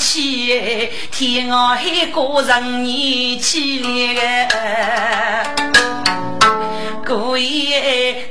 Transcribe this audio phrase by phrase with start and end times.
[0.00, 4.16] 一口气，天涯海角任你凄凉。
[7.06, 7.74] 故意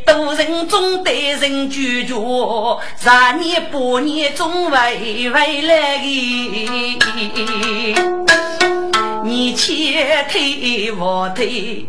[0.03, 2.16] 多人中对人拒绝，
[2.98, 7.95] 十年八年总回回来的。
[9.23, 11.86] 你前推我推，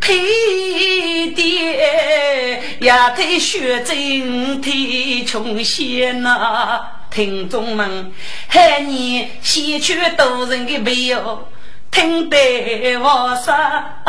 [0.00, 6.80] 推爹也退学真退穷仙呐！
[7.10, 8.12] 听众们，
[8.48, 11.48] 喊你先去多人的背哟。
[11.90, 14.00] 听得我啥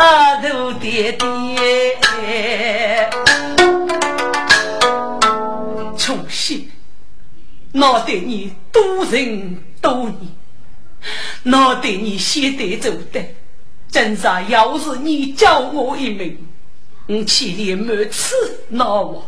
[0.43, 3.09] 都爹爹，
[5.97, 6.69] 从西
[7.71, 10.15] 闹得你多人多年，
[11.43, 13.19] 闹得你先得走的，
[13.89, 16.37] 真是要是你教我一命，
[17.07, 18.35] 我气连满次
[18.69, 19.27] 恼我，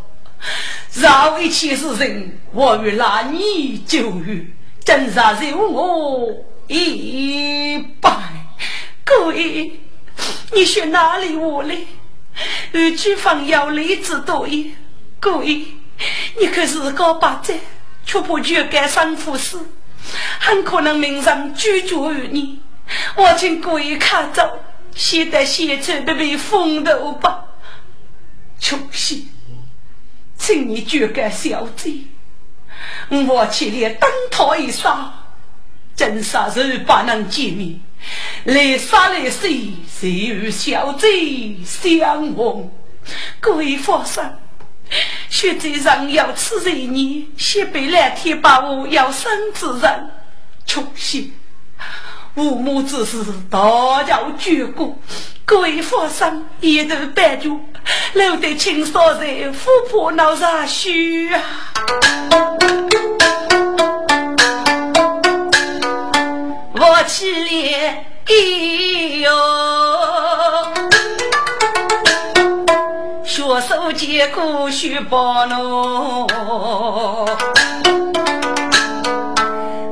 [0.96, 4.54] 饶一切死人，我与那你就遇，
[4.86, 6.28] 真是饶我
[6.68, 8.12] 一百。
[9.04, 9.80] 各位，
[10.54, 11.88] 你说哪里我嘞？
[12.74, 14.72] 二句方要来之多也。
[15.20, 15.66] 各位，
[16.40, 17.56] 你可是个八寨，
[18.06, 19.58] 却不就干三副事，
[20.40, 22.60] 很可能命上拒绝于你。
[23.16, 24.60] 我请各位看着，
[24.94, 27.46] 现在现在的被风头吧。
[28.60, 29.28] 穷西，
[30.46, 32.04] 请你绝干小贼，
[33.10, 35.10] 我去连登台一杀，
[35.96, 37.80] 真杀人不能见面。
[38.44, 39.48] 来杀来死，
[39.90, 42.70] 谁与小贼相忘？
[43.40, 44.22] 各位放心，
[45.30, 50.12] 血债上要此人你先别蓝天把我要生之人，
[50.66, 51.34] 穷心
[52.36, 54.96] 父母之事，大叫绝过。
[55.46, 57.50] 各位放心，一头半脚，
[58.14, 61.42] 留得青少在富婆脑上虚啊！
[66.76, 68.06] 我起来。
[68.26, 68.34] 哎
[69.18, 69.30] 哟，
[73.26, 76.26] 学手艰苦学把路，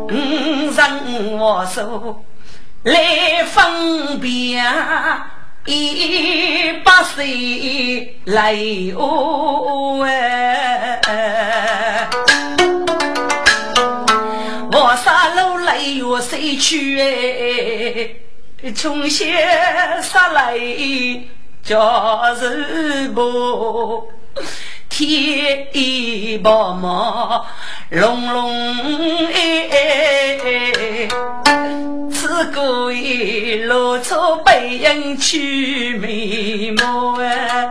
[0.07, 0.13] 五
[0.71, 2.23] 人我手
[2.83, 4.65] 来分辨，
[5.65, 8.55] 一百岁来
[8.95, 10.99] 哦哎。
[14.73, 16.99] 我杀路来越谁去
[18.63, 18.71] 哎？
[18.73, 19.31] 穷些
[20.01, 20.57] 杀来
[21.63, 24.11] 叫人不
[25.01, 25.67] 天
[26.43, 27.43] 白毛
[27.89, 28.53] 隆隆
[29.33, 31.07] 哎！
[32.11, 34.13] 此故意露出
[34.45, 37.67] 背影去眉毛哎！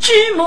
[0.00, 0.42] 举目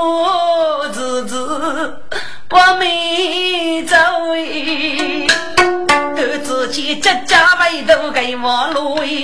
[6.76, 9.22] 都自己家家外头给我路哎，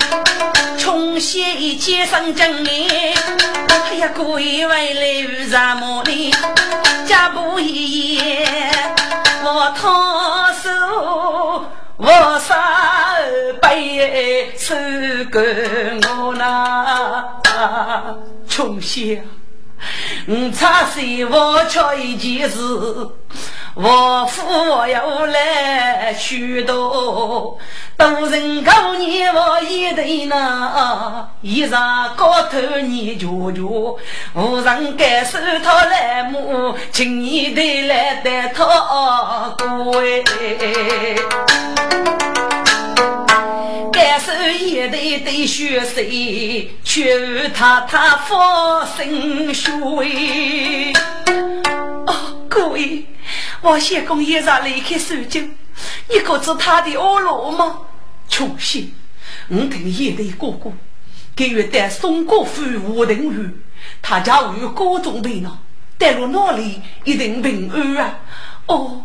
[0.79, 3.15] 穷些街上挣哎，
[3.91, 6.31] 哎呀贵为来遇什么呢？
[7.07, 8.19] 家不一
[9.45, 9.93] 我脱
[10.63, 10.71] 手
[11.99, 13.19] 我杀
[13.61, 14.75] 背手
[15.31, 17.23] 跟我那
[18.49, 19.23] 穷些。
[20.27, 21.23] 我差谁？
[21.27, 22.57] 我缺一件事，
[23.75, 27.59] 我父我要来许多，
[27.97, 33.97] 多人高年我一对呢，衣裳高头你瞧瞧，
[34.35, 38.63] 无人敢收他来摸，请你得来带他
[39.57, 40.03] 过
[43.91, 46.03] 感受一对对血色，
[46.85, 50.93] 却他他发生血。
[52.07, 52.15] 哦，
[52.51, 53.07] 各位，
[53.62, 55.41] 王相公一上离开苏州，
[56.09, 57.79] 你可知他的恶路吗？
[58.29, 58.93] 穷心，
[59.49, 60.73] 我听一对哥哥
[61.37, 63.50] 给予带宋国府吴定宇，
[64.03, 65.59] 他家有各种病呢，
[65.97, 68.19] 带入哪里一定平安啊？
[68.67, 69.05] 哦，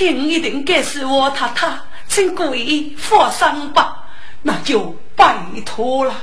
[0.00, 1.68] 我一定该是我太太，
[2.08, 4.06] 请各位放心吧。
[4.42, 6.14] 那就拜托了。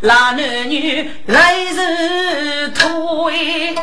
[0.00, 3.74] 那男女来日推，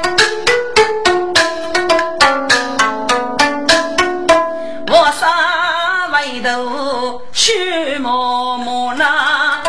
[6.22, 9.64] 杀外头去默默那，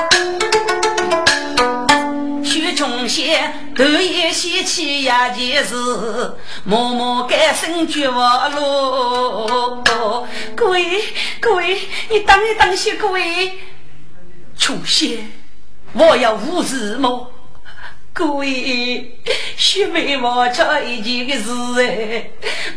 [2.45, 5.75] 许穷仙头也掀起呀件事，
[6.65, 9.83] 默默改身绝望路。
[10.55, 11.03] 各位
[11.41, 13.59] 各位，你等一等些，各位
[14.59, 15.33] 穷仙。
[15.95, 17.32] 我要无字么？
[18.15, 19.17] 各位
[19.57, 21.51] 学妹，我讲一件个事
[21.81, 22.29] 哎，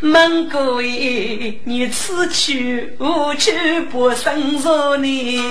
[0.01, 5.41] 问各位，你此去无去不生说你？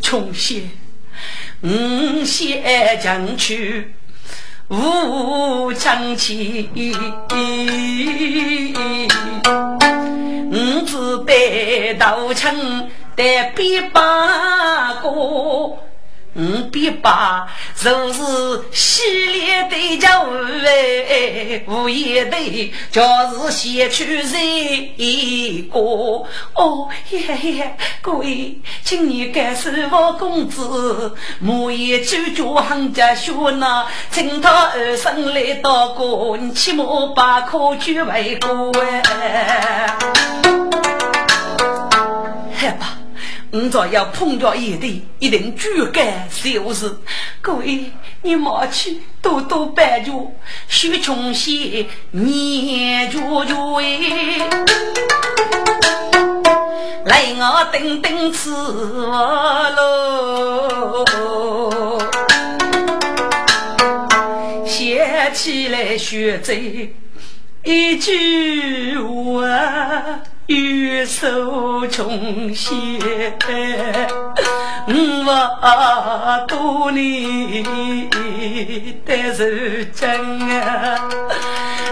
[0.00, 0.62] 穷些，
[1.62, 3.92] 五先将去
[4.68, 6.68] 无将去，
[10.52, 12.88] 五子得道成。
[13.14, 15.10] 得比八个，
[16.34, 17.46] 五比八
[17.76, 18.22] 就是
[18.72, 20.30] 西里的家务
[20.64, 24.32] 哎，物业的就是先去认
[24.96, 25.78] 一个。
[25.78, 39.96] 哦耶耶，各位，请你感受我公子，莫言九九行家学那，请他二生来到过，你起码把科举为过哎。
[42.54, 43.01] 好吧。
[43.54, 46.90] 你若要碰着一对，一定举干小事。
[47.42, 50.32] 各位，你莫去多多拜酒，
[50.68, 53.84] 许穷些念住住哎。
[57.04, 61.04] 来，我等等吃我喽。
[64.64, 66.54] 想起来学着
[67.64, 70.22] 一句话。
[70.52, 72.70] 玉手穷些，
[74.86, 77.64] 我多年
[79.06, 79.44] 的受
[79.92, 80.06] 惊
[80.60, 81.08] 啊！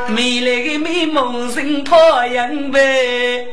[0.09, 3.47] 美丽的美梦成泡影呗，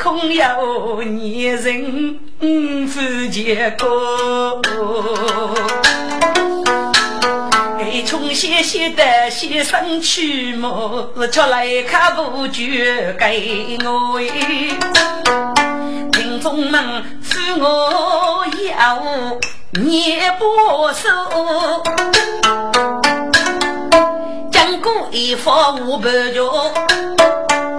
[0.00, 4.62] 空有年人不结果。
[8.04, 11.12] 穷些些的先生去么？
[11.30, 14.20] 出来看不剧给我
[16.12, 16.82] 听众们
[17.22, 19.02] 说我要
[19.82, 20.44] 念不
[20.92, 21.08] 熟，
[24.50, 26.40] 讲过一方五百句。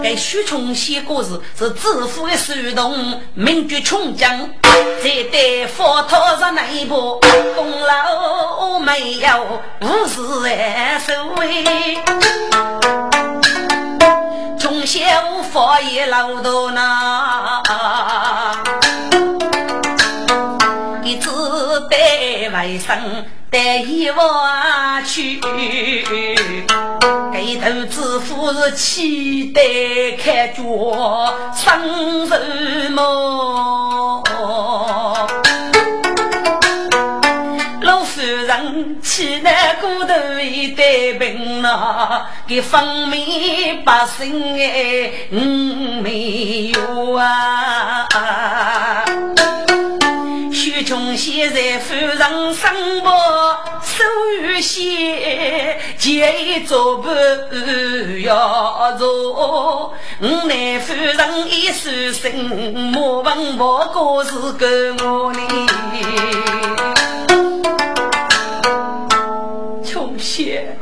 [0.01, 4.49] 该许穷写故事是致富的书童，名绝穷江，
[5.03, 7.19] 在对佛陀上那一步，
[7.55, 11.97] 功劳没有无事来收为。
[14.57, 17.61] 穷写无法也老多呐，
[21.03, 21.29] 一直
[21.89, 23.25] 对外生。
[23.51, 25.41] 带一万去，
[27.33, 29.61] 给头子夫是期待
[30.23, 30.61] 开脚
[31.55, 32.39] 生什
[32.91, 34.23] 么？
[37.81, 48.07] 老夫人气难过头一带病呐，给方面百姓哎，嗯没有啊。
[50.89, 52.17] 穷现在夫人
[52.55, 53.11] 生活
[53.83, 54.03] 手
[54.41, 57.07] 有些，节做不
[58.21, 59.93] 要做。
[60.19, 62.33] 我乃夫人一世生，
[62.73, 65.41] 莫问莫过是个我哩。
[69.85, 70.75] 穷些，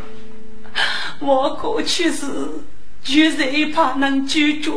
[1.20, 2.26] 我过去是
[3.04, 4.72] 就最怕能拒绝，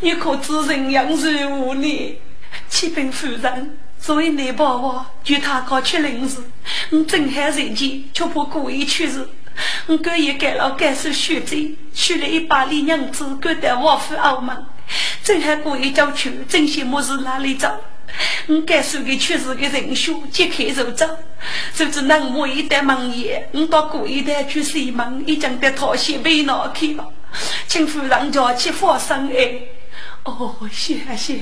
[0.00, 2.20] 你可知人养人无呢？
[2.68, 6.38] 启禀夫人，作为内保我，就他搞吃零食，
[6.90, 9.28] 我正害人间，却怕故意去世。
[9.86, 14.64] 我故意改了改手血罪，娶了一把李娘子，感得王府傲慢。
[15.22, 17.78] 正害故意叫去，真羡慕是哪里找？
[18.46, 21.06] 我改手给去世的人血，揭开肉找，
[21.74, 27.06] 就知那我一旦忙也，我到故意的去西门，已经得讨些被拿去了，
[27.66, 29.60] 请夫人叫去发生哎。
[30.28, 31.40] 哦，谢谢，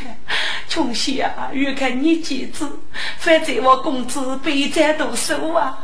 [0.68, 1.50] 穷喜啊！
[1.52, 2.70] 愿看你几次，
[3.18, 5.76] 反正我公子背债读书啊，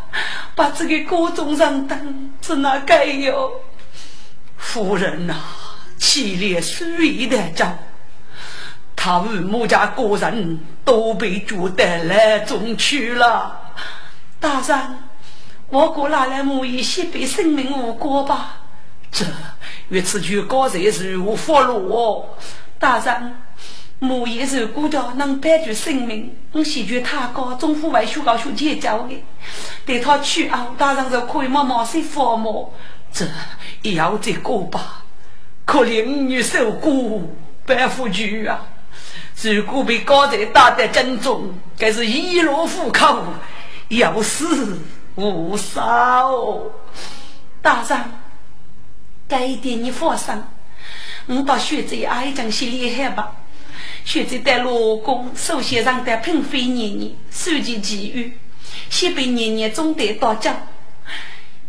[0.55, 3.51] 把这个锅中上等，是哪该哟？
[4.57, 5.35] 夫人呐，
[5.99, 7.77] 凄烈水的招，
[8.95, 13.59] 他与母家个人都被捉得来中去了。
[14.39, 14.99] 大人，
[15.69, 18.59] 我过拿来母一些被生命无辜吧？
[19.11, 19.27] 这，
[19.89, 22.25] 与此去高才是无法路哦。
[22.83, 23.37] 大人，
[24.01, 29.25] 母也是顾着能保住性命，我喜觉他高，总府为学高学结交的，
[29.87, 32.75] 待他去后，大人就可以慢慢些父母，
[33.13, 33.25] 这
[33.83, 35.05] 也要这个吧？
[35.65, 37.33] 可怜女受苦，
[37.65, 38.67] 白夫君啊！
[39.41, 43.23] 如果被高贼打得正中，该是一落虎口，
[43.91, 44.77] 要死
[45.15, 46.33] 无少。
[47.63, 48.01] 大人，
[49.29, 50.35] 这一点你放心，
[51.27, 53.33] 我把学子爱讲些厉害吧。
[54.05, 58.37] 学着带老公，首先让他嫔妃年年收集机遇，
[58.91, 60.57] 先被年年总得到家。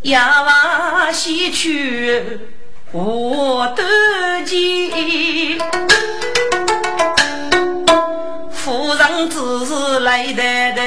[0.01, 2.39] 呀娃西去
[2.91, 3.83] 我得
[4.45, 5.59] 急，
[8.51, 10.41] 夫人只是来的
[10.73, 10.81] 的，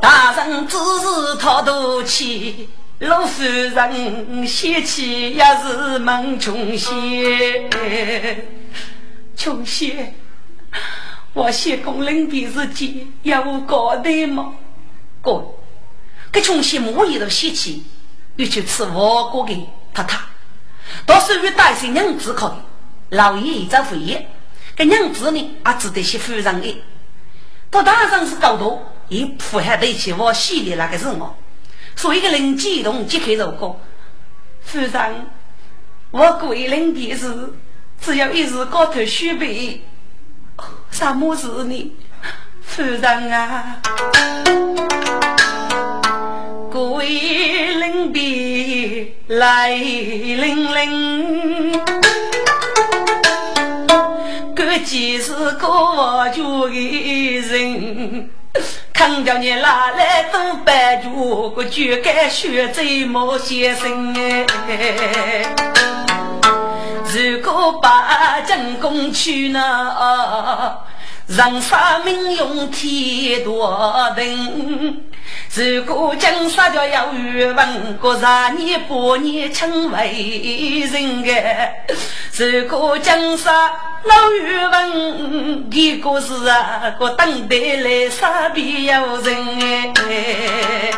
[0.00, 2.68] 大人只是讨赌气。
[3.04, 7.70] 老夫人嫌弃也是孟琼仙，
[9.36, 10.14] 琼仙，
[11.34, 14.54] 我谢公临别之间有交代吗？
[15.20, 15.44] 哥，
[16.32, 17.84] 给琼仙莫一路嫌弃，
[18.36, 20.18] 又去吃我哥给太太，
[21.04, 24.26] 到时候带些娘子可以，老爷一早回言，
[24.74, 26.82] 这娘子呢也值得些夫人的。
[27.70, 31.36] 到大上是高度，也符合得起我系列那个什么。
[31.96, 33.76] 所以个人机动即刻入歌，
[34.60, 35.26] 夫人，
[36.10, 37.52] 我桂林的事，
[38.00, 39.82] 只要一时高头虚备，
[40.90, 41.92] 什么事呢？
[42.60, 43.80] 夫人啊，
[46.70, 47.06] 桂
[47.76, 51.72] 林的来临临，
[54.54, 58.30] 这既是个我家的人。
[58.94, 65.44] 看叫你拿来都白住，我就该学这毛先生哎。
[67.12, 70.78] 如果把进宫去呢，
[71.26, 75.02] 让杀命用天多等。
[75.54, 78.24] 如果江山叫要语文，过十
[78.56, 81.84] 年八年成为人哎。
[82.36, 83.54] 如果江山
[84.02, 90.90] 老语文，一个是啊，我等待来杀必有人哎。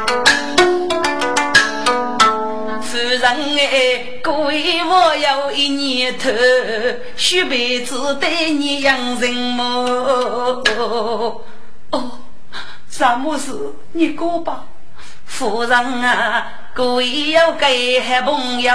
[2.80, 6.30] 夫人哎，各位我有一年头，
[7.18, 9.62] 须辈子对你养人么？
[11.90, 12.12] 哦。
[12.88, 13.52] 什么事？
[13.92, 14.64] 你说吧，
[15.26, 15.70] 夫人
[16.02, 18.72] 啊，各位要给好朋友，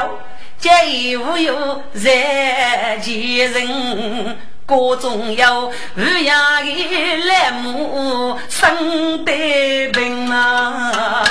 [0.61, 11.23] 家有无有人见人，各中有无养的来母生得病啊，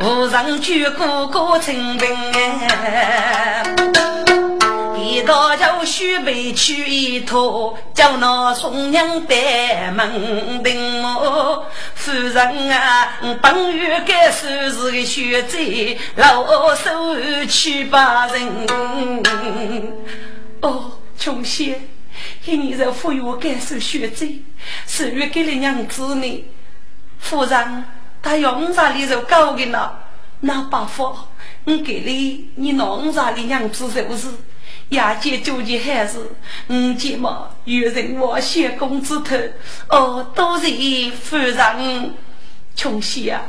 [0.00, 3.64] 无人举哥哥成病哎。
[5.16, 11.64] 一到就须备去一套，叫那送娘带门庭哦。
[11.94, 17.16] 夫人啊，本月该收拾个学贼，老手
[17.48, 18.66] 去把人。
[20.60, 21.80] 哦，穷仙，
[22.44, 24.42] 一年在富裕该收学贼，
[24.86, 26.44] 十月给了娘子呢。
[27.18, 27.84] 夫人，
[28.20, 29.92] 他要五十里就高的呢，
[30.40, 31.26] 那罢法，
[31.64, 34.28] 我给你，你拿五十里娘子就是。
[34.90, 36.18] 亚姐究竟还是
[36.68, 37.50] 五姐嘛？
[37.64, 39.36] 有人我谢公子头
[39.88, 40.66] 哦，都是
[41.20, 42.14] 夫人
[42.74, 43.42] 穷喜啊！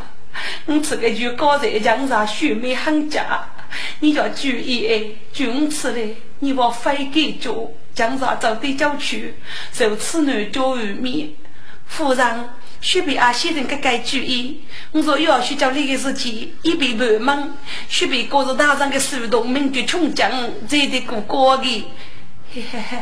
[0.65, 3.47] 你这个就高在江上，雪梅很假，
[3.99, 5.03] 你要注意哎！
[5.31, 9.35] 君此嘞，你往非给做江上走对郊区，
[9.71, 11.29] 受此男教育面，
[11.85, 12.49] 夫人。
[12.87, 14.61] 许被阿先生个该注意，
[14.93, 17.57] 我说又要去叫那个事情，一被白忙。
[17.89, 20.31] 许被告诉大上的苏东明就穷将，
[20.69, 21.85] 这得过高的。
[22.53, 22.97] 嘿嘿嘿，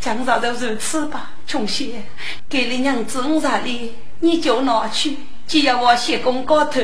[0.00, 2.02] 江上就如此吧，穷些，
[2.48, 5.16] 给你娘子五十里，你就拿去。
[5.46, 6.80] 只要我写公高头，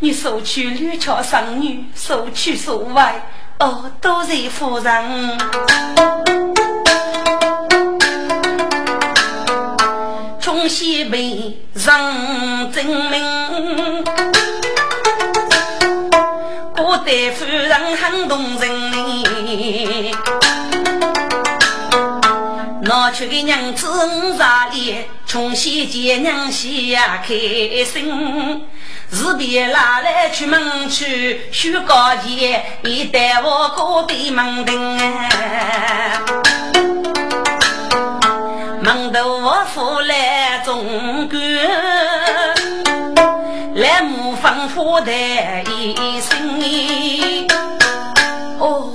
[0.00, 3.24] 你收取女俏生女，收取所外，
[3.60, 5.38] 哦，都是夫人。
[10.68, 14.04] 西北上证明，
[16.76, 18.70] 古代夫人很动人。
[22.82, 27.34] 拿出个娘子五十里，从西见娘西呀开
[27.84, 28.64] 心。
[29.10, 34.98] 日别拿来出门去，许高前一带我过对门庭。
[38.82, 41.40] 门头我扶来中官，
[43.74, 47.46] 来模仿花旦一生。
[48.58, 48.94] 哦，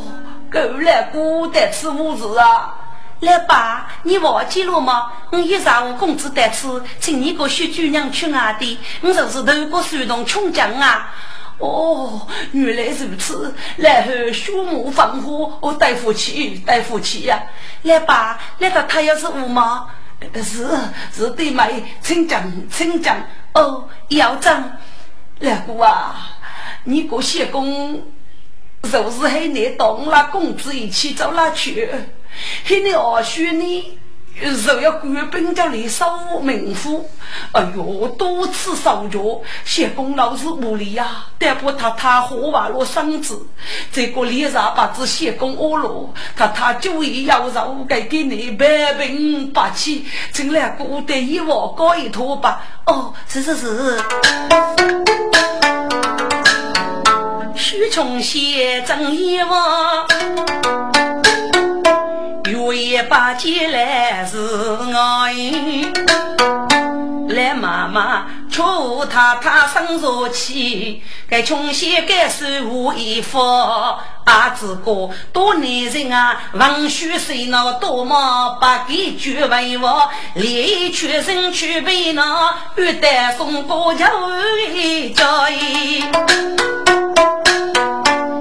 [0.51, 2.73] 够来过得吃物事啊！
[3.19, 5.11] 来爸，你忘记了吗？
[5.29, 6.67] 我一上午工资得吃，
[6.99, 11.13] 请你个小姑娘去外地，我就是头个山东穷将啊！
[11.59, 13.53] 哦，原来如此。
[13.77, 17.41] 然后树木繁花，我带福气，带福气呀！
[17.83, 19.89] 来爸，那个他要是五毛？
[20.35, 20.67] 是
[21.13, 21.71] 是的，买，
[22.01, 23.17] 请讲，请讲。
[23.53, 24.71] 哦，要账。
[25.41, 26.39] 二姑啊，
[26.83, 28.01] 你个谢公，
[28.83, 31.89] 就是和你当了公子一起走哪去？
[32.65, 33.99] 和你二叔呢？
[34.41, 36.05] 若要官兵叫你收
[36.41, 37.09] 民夫，
[37.53, 41.25] 哎呦，多次受教，谢公老是无力呀。
[41.39, 43.47] 但不他他活完了身子，
[43.93, 52.61] 这个脸上把子谢公饿了，他他就要肉给给你百病八起，进来过得一窝搞一坨吧。
[52.85, 53.99] 哦，是是是。
[57.55, 60.05] 许琼写正一窝。
[62.75, 64.37] 月八节来是
[64.93, 65.33] 爱，
[67.29, 73.39] 来妈妈求太太生热气，该穷些该是无衣服，
[74.25, 84.05] 阿子哥多男人啊，文书谁那多么不给绝为我，连全身去背那，欲带送过桥
[84.73, 85.15] 一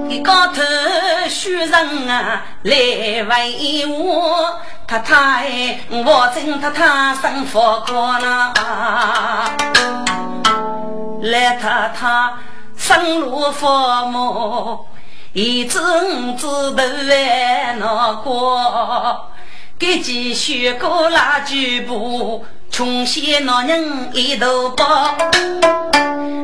[0.09, 0.23] 家。
[0.23, 0.61] 高头
[1.29, 8.53] 许人啊来为我，太太我真太太生活过了，
[11.21, 12.33] 来太太
[12.77, 13.67] 生路父
[14.07, 14.85] 母，
[15.33, 19.29] 一阵子都来闹过，
[19.77, 22.45] 给几许个拉举步。
[22.75, 25.15] 穷些老人一头包，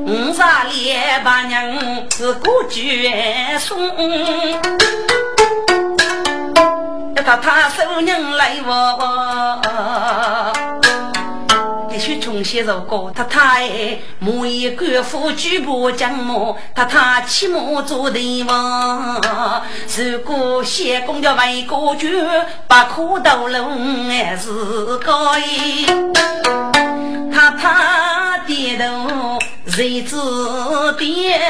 [0.08, 3.12] 五杀两把人是个绝
[3.60, 3.78] 送，
[7.18, 9.62] 要他收人来我。
[11.92, 13.70] 必须重新入歌，他太
[14.20, 19.22] 母一官府举步将马，他太骑马做队王。
[19.98, 22.10] 如果谢公叫为国君，
[22.66, 25.86] 把苦斗龙还是高义。
[27.34, 30.16] 他他低头谁知
[30.98, 31.42] 点？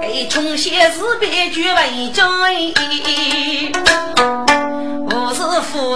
[0.00, 2.26] 给穷些是别举为将。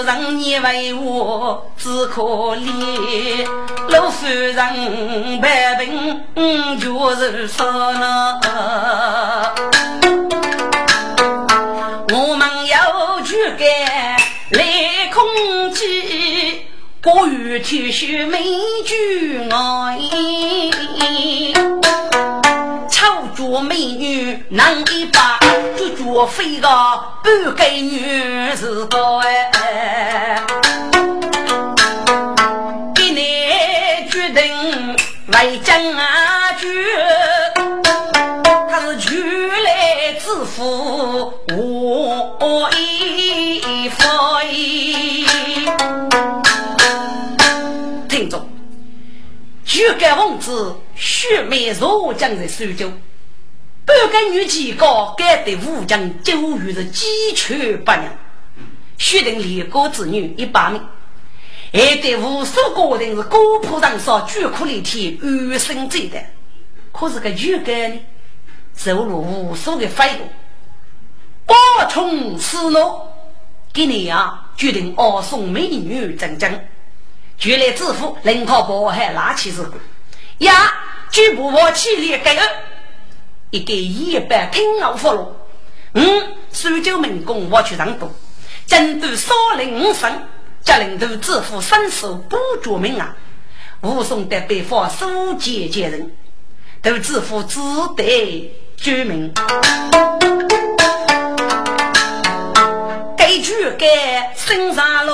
[0.02, 2.22] 人，你为我只可
[2.56, 3.46] 怜，
[3.88, 8.40] 老夫人百病就是说呢。
[12.12, 13.68] 我们要去干
[14.50, 14.64] 来
[15.12, 16.66] 空气，
[17.02, 18.42] 过于天秀美
[18.84, 19.98] 居爱。
[23.00, 25.38] 丑角美女能一把，
[25.74, 26.68] 就绝非个
[27.24, 30.42] 不给女是个哎。
[32.94, 33.48] 给你
[34.10, 34.94] 决定
[35.28, 36.68] 为将啊决，
[38.70, 44.04] 他是全来之福我一回。
[48.10, 48.46] 听众，
[49.64, 50.76] 举个王子。
[51.00, 52.92] 血脉若将在苏州，
[53.86, 58.02] 半个女几高，该得武将九月是鸡犬不宁，
[58.98, 60.86] 须定立国子女一百名，
[61.72, 66.20] 还得无数个人是高坡上烧，巨苦连天，怨声载道。
[66.92, 68.00] 可是个女干呢，
[68.76, 70.28] 收入无数的费用，
[71.46, 72.78] 八重四怒，
[73.72, 76.60] 给你啊，决定二送美女整整，
[77.38, 79.62] 绝来致富，临跑包海拿起是。
[79.62, 79.80] 鬼
[80.40, 80.74] 呀。
[81.10, 82.46] 举步我起立，给二
[83.50, 85.36] 一个一百听我服了。
[85.94, 88.12] 嗯，苏州民工我去让渡，
[88.66, 90.22] 针对少林武僧，
[90.62, 93.16] 叫领头致富伸手不著名啊！
[93.82, 96.12] 武松的北方苏杰杰人，
[96.80, 97.58] 都致富只
[97.96, 99.32] 得居民。
[103.16, 105.12] 该举该身上路，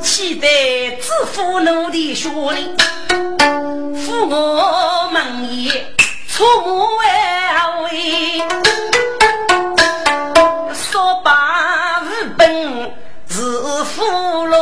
[0.00, 0.48] 期待
[0.96, 2.30] 致富努力学
[4.02, 4.10] 历。
[4.10, 5.70] 我们也
[6.28, 6.44] 出
[6.96, 7.02] 外
[7.82, 8.42] 为，
[10.74, 12.92] 说把日本
[13.28, 13.40] 是
[13.84, 14.02] 俘
[14.48, 14.54] 虏，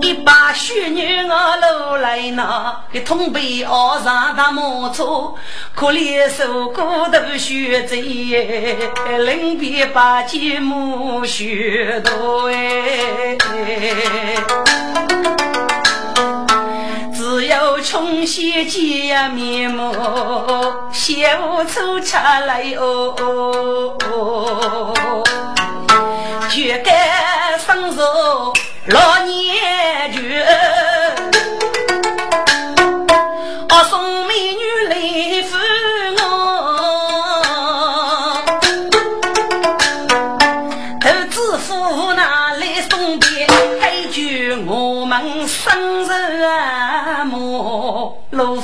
[0.00, 5.34] 一把血女我搂来拿，一通背袄上他马车，
[5.74, 13.36] 可怜受过头血债，临别把肩母血多哎。
[17.50, 19.92] 有穷些见面目，
[20.92, 23.16] 写不出茶来哦。
[26.48, 28.52] 绝该生手
[28.86, 29.99] 老年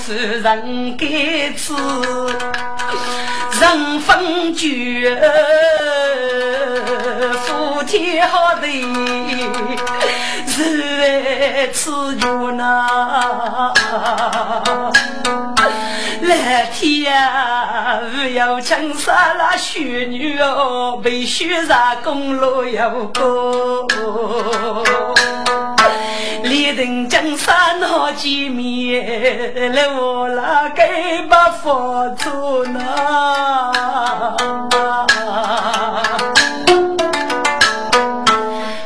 [0.07, 1.05] 是人该
[1.55, 1.75] 吃
[3.61, 4.69] 人分酒，
[7.45, 8.69] 夫妻好的，
[10.47, 11.91] 是爱吃
[12.21, 13.73] 肉呐！
[16.27, 23.87] 来天啊，不要强杀那血女哦，被血杀公路要过。
[26.43, 33.73] 立定江山好几面，来我那该把佛祖呐。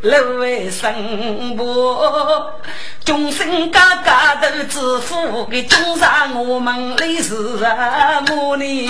[0.00, 2.52] 路为生活，
[3.04, 6.08] 众生家家都致富，给众生
[6.48, 8.88] 我们的是什么呢？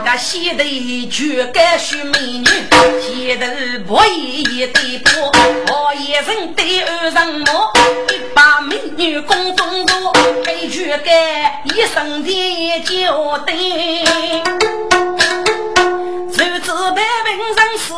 [0.00, 0.64] 个西头
[1.10, 2.46] 绝干须美女，
[3.00, 3.46] 西头
[3.86, 5.30] 不一一对波，
[5.68, 7.70] 我一人对二人磨，
[8.08, 10.12] 一把美女宫中坐，
[10.44, 13.52] 被绝干一生的交代，
[16.30, 17.02] 手指百
[17.38, 17.94] 文上死。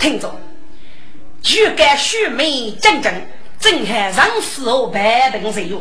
[0.00, 0.34] 听着，
[1.42, 3.12] 绝干须美正正，
[3.60, 5.80] 正海上死后百文谁有？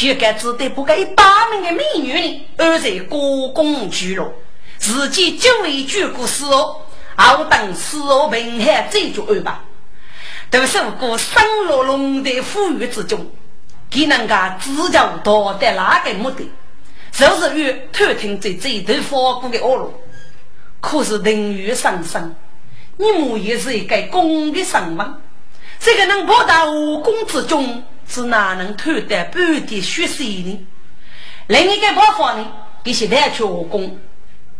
[0.00, 4.32] 就该只得不给八名的美女呢，而在国公居落，
[4.78, 6.76] 自己就为举过死哦，
[7.16, 9.60] 好等死哦平海再做安排。
[10.48, 13.30] 都是过生落龙的富裕之中，
[13.90, 16.50] 给人家自教道德哪个目的？
[17.12, 19.92] 就是与偷听这这头发过的恶路。
[20.80, 22.34] 可是人欲上升，
[22.96, 25.18] 你母也是一个公的生吗？
[25.78, 27.84] 这个能博到武功之中？
[28.10, 30.66] 是哪能偷得半点血水呢？
[31.46, 32.44] 另一个方法呢？
[32.82, 33.96] 给现在去武功，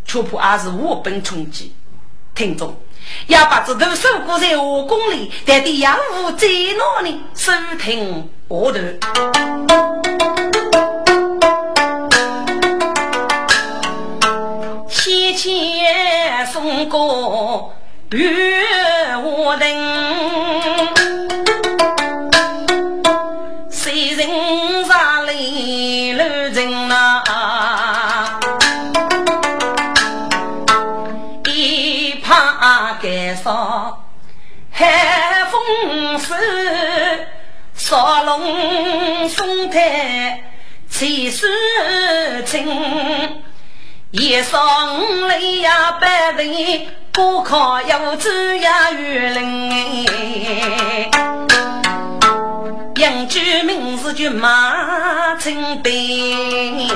[0.04, 1.74] 却怕还是无本冲击。
[2.32, 2.80] 听众
[3.26, 6.46] 要把这头手过在武功里，到底养护在
[6.78, 7.20] 哪里？
[7.34, 8.96] 收听我的。
[14.88, 17.74] 千千送过
[18.10, 18.24] 与
[19.24, 19.56] 我
[24.20, 24.50] 等。
[34.72, 36.34] 海风势，
[37.74, 40.42] 烧龙松台
[40.88, 41.46] 气势
[42.46, 43.42] 清，
[44.10, 51.19] 一双泪呀百人，不靠有子呀玉林。
[53.00, 56.86] 杨居名字就马成兵，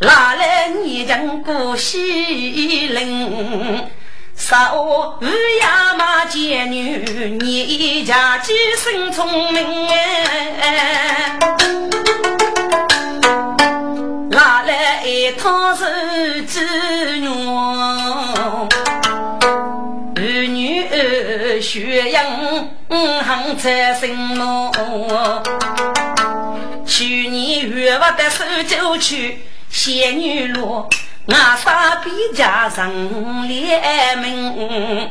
[0.00, 3.86] 哪来你将过西岭？
[4.34, 5.26] 杀我乌
[5.60, 11.38] 鸦马贱女，你家几生聪明哎？
[14.30, 16.60] 哪来一套是子
[17.18, 17.28] 女？
[21.64, 22.22] 血养
[23.22, 24.70] 恨在心么？
[26.86, 30.86] 去年月娃的手就去仙女路。
[31.26, 35.10] 俺杀比家人联名，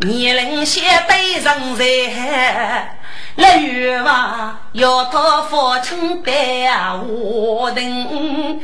[0.00, 2.98] 年龄些对人才，
[3.36, 8.60] 那月娃要他父亲带我等，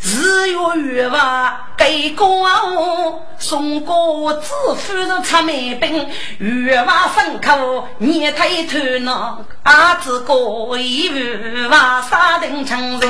[0.00, 0.56] 日月
[0.92, 6.08] 月娃给我送过子夫人出美兵，
[6.38, 13.08] 月娃牲口你抬头那阿子过一月娃杀定成人。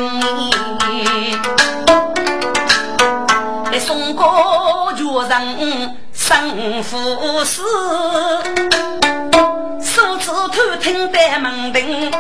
[3.79, 7.63] 送过绝人生父死，
[9.81, 12.11] 手指偷听在门庭，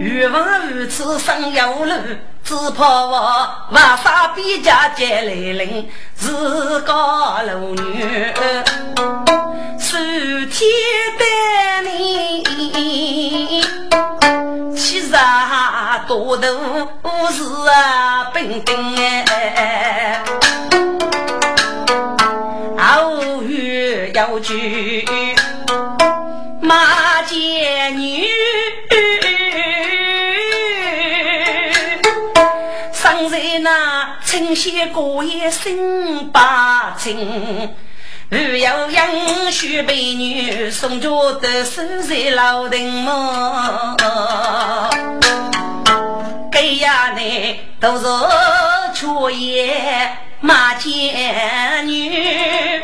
[0.00, 1.92] 欲望如此生有路，
[2.44, 8.32] 只怕我万杀比家接来临，自个老女
[9.80, 9.96] 受
[10.50, 10.68] 天
[11.18, 11.24] 待
[11.82, 12.44] 你。
[14.76, 15.16] 其实
[16.06, 16.46] 多都
[17.32, 20.22] 是啊本丁哎，
[22.78, 25.02] 偶遇要聚
[26.60, 28.28] 马见女。
[34.34, 37.72] 那清溪过夜心八清，
[38.28, 43.14] 如有杨须美女送着的守在老亭门。
[46.50, 48.06] 给呀你都是
[48.92, 52.82] 秋叶马见女，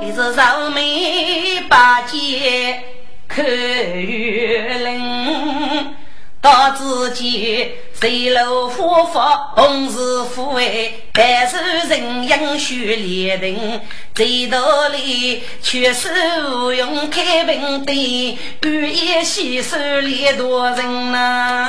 [0.00, 2.84] 一是绕眉八戒
[3.26, 5.92] 看月冷。
[6.40, 7.72] 到自己
[8.04, 9.18] 谁楼夫妇
[9.56, 11.56] 红日富贵，但是
[11.88, 13.80] 人养血连人，
[14.12, 16.10] 这道理却是
[16.46, 21.66] 无用开平的，半夜洗手连多人呐，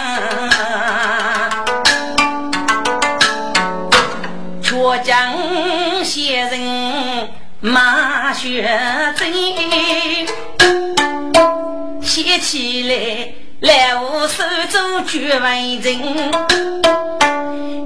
[4.61, 5.33] 却将
[6.03, 7.29] 先人
[7.61, 8.69] 马血
[9.15, 9.31] 醉，
[12.01, 13.44] 写起来。
[13.65, 16.31] 来我手中举文人，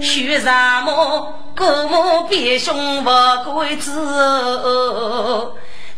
[0.02, 3.10] 须什么过目别胸不
[3.50, 3.94] 归子，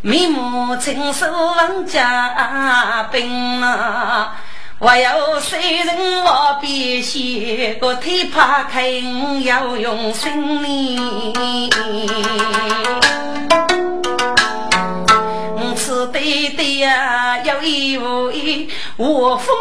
[0.01, 4.35] 面目清瘦王家兵啊！
[4.77, 8.87] 我要谁人我别写个腿趴开，
[9.43, 11.33] 要用心力。
[16.07, 19.55] 对对呀，有意无意，我风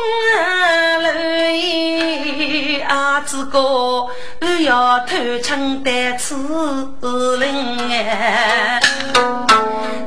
[1.03, 1.11] 来
[2.87, 4.07] 啊，这个
[4.61, 6.37] 要偷枪的此
[7.41, 8.81] 人哎，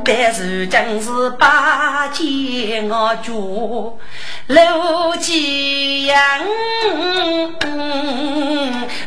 [0.03, 3.99] 但是正是八戒我主
[4.47, 6.17] 陆继阳，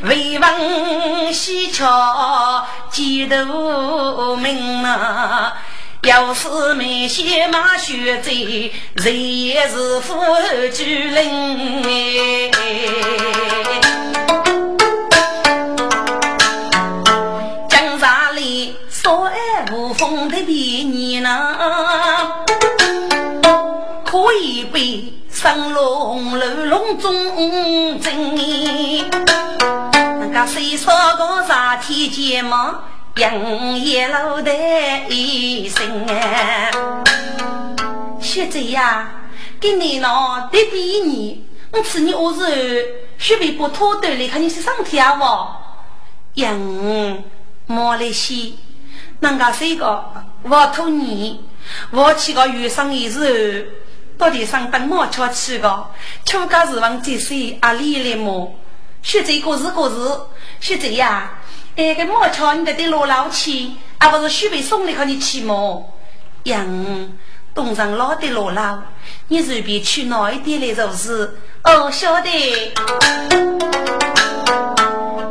[0.02, 5.56] 为王西桥几头名啊。
[6.06, 10.14] 要是没些马血贼，人也是富
[10.72, 11.82] 居人。
[17.68, 19.34] 江山里少爱
[19.72, 20.56] 无风的便
[20.94, 21.56] 宜呢，
[24.04, 28.38] 可以被上龙楼笼中争。
[30.20, 32.78] 那个谁说个啥天劫吗？
[33.16, 34.52] 杨叶老的
[35.08, 37.02] 一声啊，
[38.20, 39.10] 学姐呀，
[39.58, 42.46] 给你那得比你，我吃你儿子
[43.16, 45.56] 学费不拖兜里，看你是上天哦。
[46.34, 46.60] 杨
[47.66, 48.58] 莫来西，
[49.20, 50.04] 人家谁个
[50.42, 51.42] 我托你，
[51.92, 53.66] 我去个遇上一日，
[54.18, 55.86] 到底上等么巧去个？
[56.26, 58.54] 秋家日望这些阿里来么？
[59.00, 60.20] 学姐个日个日，
[60.60, 61.38] 学姐呀。
[61.76, 65.94] 哎，个莫巧，你得得落老去，而不是许备送的和你去么？
[66.44, 66.66] 杨
[67.54, 68.78] 东上老的罗老，
[69.28, 71.38] 你随便去哪一点来做事。
[71.64, 72.30] 哦，晓得。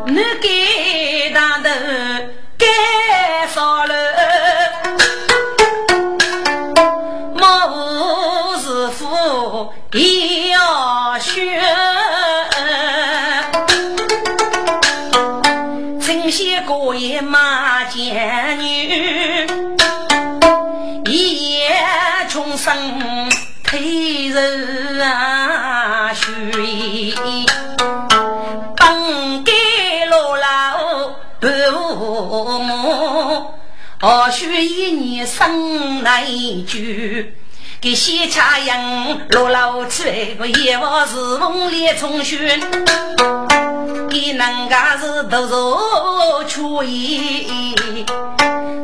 [0.06, 0.85] 你给
[16.86, 19.48] 过夜马见女，
[21.10, 21.68] 一夜
[22.30, 22.78] 重生
[23.64, 27.16] 配人啊许，
[28.78, 29.52] 本该
[30.12, 33.56] 落老父母，
[34.00, 36.24] 何须一年生来
[36.68, 37.36] 句。
[37.86, 42.60] 给西茶营落老去，个夜晚是梦里重寻。
[44.10, 47.76] 给人家是独坐秋意，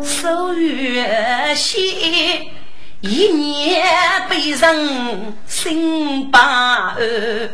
[0.04, 2.52] 手月西，
[3.00, 3.84] 一年
[4.30, 7.50] 悲人心把二。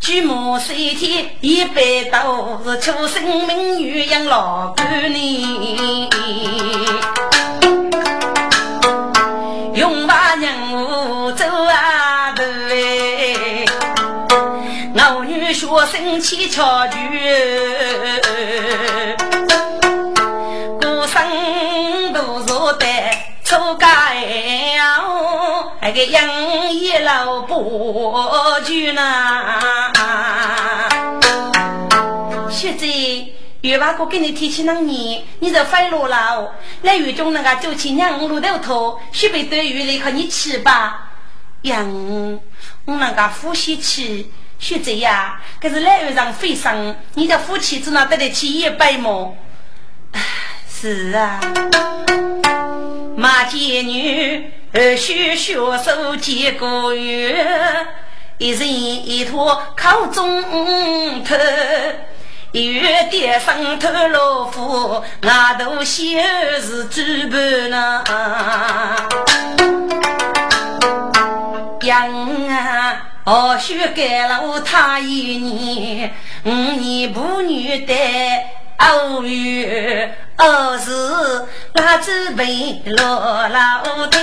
[0.00, 6.10] 举目三天一百刀，是出生名女养老半年。
[15.54, 16.98] 学生去巧聚，
[20.80, 23.86] 孤身独坐在出家
[24.98, 28.12] 哦，那个杨一老不
[28.64, 29.62] 聚呢，
[32.50, 32.86] 现在。
[33.60, 36.52] 月娃哥给你提起那年，你就飞落了。
[36.82, 41.12] 来雨中那个走起娘路头头，许备对雨来和你吃吧。
[41.62, 41.90] 杨，
[42.84, 49.36] 我那个呼吸器，学者呀，可是来月上飞上，你的夫妻只能得得起一百么？
[50.68, 51.40] 是啊，
[53.16, 57.46] 马见女儿须学手几个月，
[58.38, 61.36] 一人一托靠中头。
[62.52, 66.04] 一月点上头老虎，外头小
[66.62, 68.04] 是猪半呐。
[71.82, 77.94] 养啊，二叔改了他一年，五年不女的
[78.76, 79.66] 偶遇，
[80.36, 84.18] 二是那只被落老的。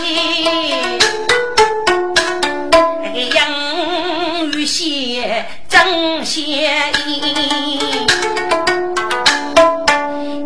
[3.34, 7.80] 养育些张先衣，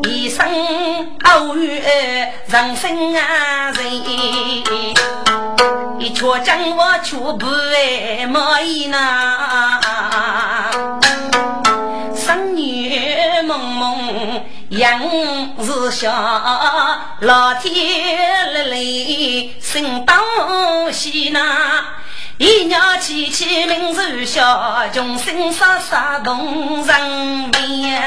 [0.03, 0.47] 一生
[1.25, 1.81] 偶遇
[2.47, 3.83] 人生啊人，
[6.35, 10.69] 一却将我却不爱满意呐。
[12.13, 12.99] 生女
[13.47, 14.99] 蒙蒙养
[15.57, 16.11] 日下，
[17.21, 18.75] 老天来来
[19.61, 21.85] 心当喜呐。
[22.37, 28.03] 一鸟起起鸣如晓，穷声沙沙动人面。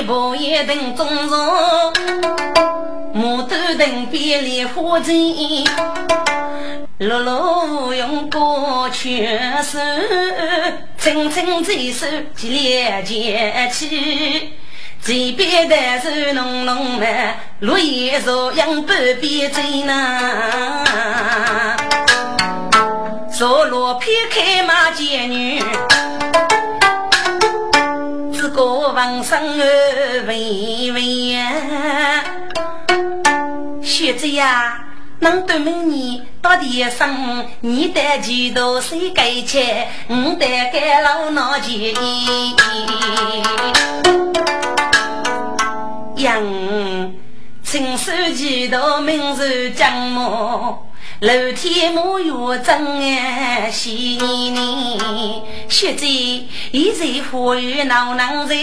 [0.00, 1.28] 举杯不夜等中人，
[3.14, 5.14] 牡丹等边莲花针。
[7.00, 9.78] 碌碌用过全手，
[10.96, 14.52] 层层追手几连接起。
[15.02, 17.06] 这边的是浓浓的
[17.60, 20.84] 绿叶朝阳半边针呐，
[23.32, 25.62] 坐落撇开马见女，
[29.00, 32.22] 个闻声儿微微呀。
[33.82, 34.84] 学子呀，
[35.20, 39.88] 能对问你到底生你的几多谁该切？
[40.08, 41.94] 我得给老脑钱。
[46.16, 46.42] 杨
[47.62, 50.76] 青手几道名字江木，
[51.20, 54.98] 楼天木月正哎细腻，
[55.68, 58.56] 雪在一在花园闹闹在，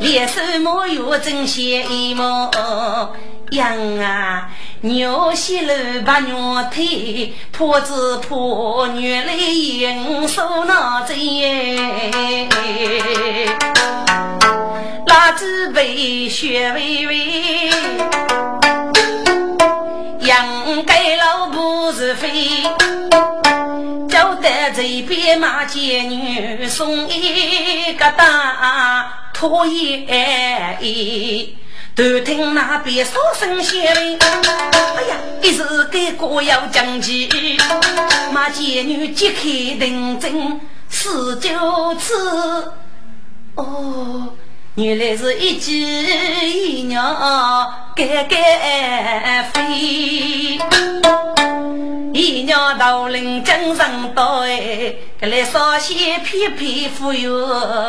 [0.00, 2.50] 连手木月正一木
[3.50, 4.50] 杨啊，
[4.80, 5.72] 牛西楼
[6.04, 6.36] 把牛
[6.72, 11.16] 腿，婆子婆女来迎手拿针。
[15.06, 17.70] 那只被雪微微，
[24.80, 31.54] 叫得这边马街女送一个大拖鞋，
[31.94, 34.18] 都听那边说声响铃。
[34.96, 37.28] 哎呀，一时给过要讲起，
[38.32, 39.42] 马街女揭开
[39.78, 42.72] 认真四九次，
[43.56, 44.28] 哦。
[44.76, 45.82] 原来是一鸡
[46.44, 47.02] 一鸟
[47.94, 50.58] 盖盖飞，
[52.12, 57.32] 一鸟到林精神到哎，格来少些片片富有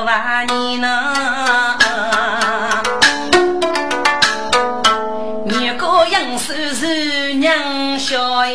[0.05, 1.77] 万年呢。
[5.45, 8.53] 女高音是是娘小哎，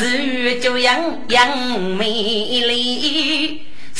[0.00, 0.98] 日月就样
[1.28, 1.48] 样
[1.98, 3.41] 美丽。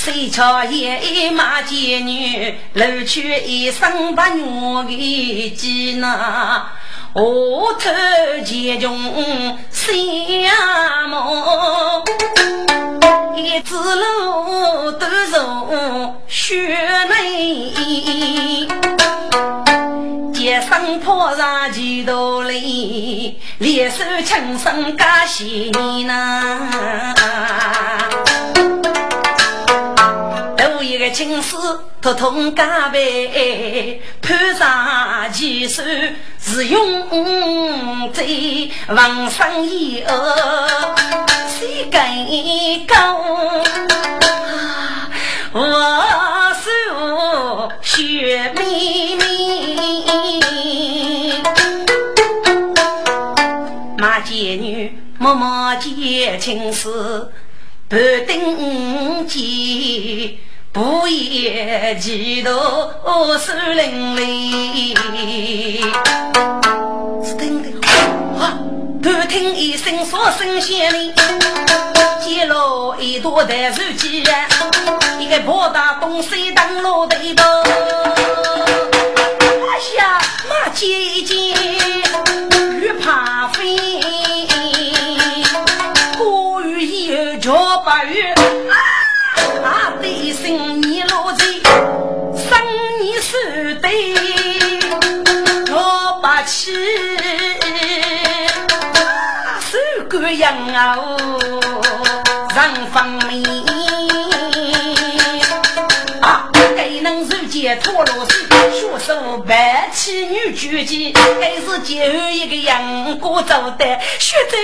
[0.05, 6.64] 谁瞧一马贱女，露出一身白娘的肌呐，
[7.14, 7.88] 额头
[8.44, 9.94] 结穷相
[11.09, 12.03] 梦，
[13.36, 16.76] 一只鹿都如雪
[17.09, 17.70] 梅，
[20.34, 26.68] 肩上抛上几朵泪，两手轻声加细腻呐。
[31.03, 35.82] 个青丝头痛加背，攀上几手
[36.38, 38.24] 是用在
[38.86, 40.14] 王上以后，
[41.48, 42.09] 谁敢
[42.86, 43.18] 讲？
[45.50, 46.70] 我手
[47.82, 49.26] 血绵绵，
[53.98, 57.32] 马姐女默默结青丝，
[57.88, 59.42] 不等见。
[60.72, 64.94] 不言几多树林里，
[67.22, 67.68] 是听的
[68.40, 68.56] 啊！
[69.02, 71.12] 突听一声说声响铃，
[72.24, 74.08] 接了一朵大树枝，
[75.20, 77.44] 一个破大东西当落地包。
[79.44, 80.70] 哎呀，妈！
[80.72, 81.34] 姐姐
[96.43, 96.72] 叫把气，
[99.70, 99.78] 手
[100.09, 101.16] 干痒哦，
[102.55, 103.43] 让方面。
[107.80, 108.32] 托罗斯，
[108.72, 113.84] 学手白起女狙击，还是最后一个杨过走的。
[114.18, 114.57] 学者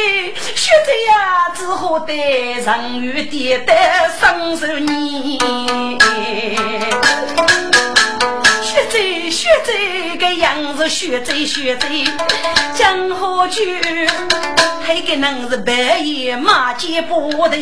[0.57, 3.73] 学者呀，只好得上月跌得
[4.19, 5.39] 双手捏。
[8.79, 11.89] 血债血债，个样子血债血债，
[12.77, 13.65] 江河酒，
[14.87, 17.57] 还个能是白夜马街不的。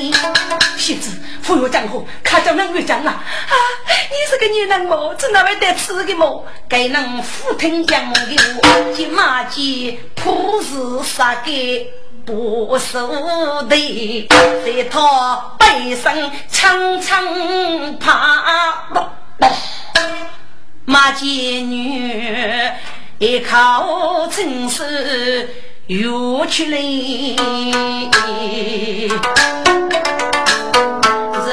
[0.77, 1.11] 妻子，
[1.43, 3.25] 富有江河，看中能遇江啊！
[3.25, 3.55] 啊，
[4.11, 5.15] 你是个女人么？
[5.15, 6.45] 怎那会得吃的么？
[6.69, 11.51] 该能俯听江流话，这马街不是杀个？
[12.27, 12.99] 不是
[13.69, 14.29] 的，
[14.65, 16.15] 在他背上
[16.51, 18.85] 蹭蹭爬。
[20.87, 22.13] 马街女
[23.19, 25.49] 一靠真是
[25.89, 27.37] 有趣嘞。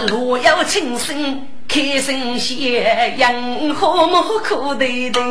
[0.08, 5.24] 若要轻声开声写，杨何莫可对对？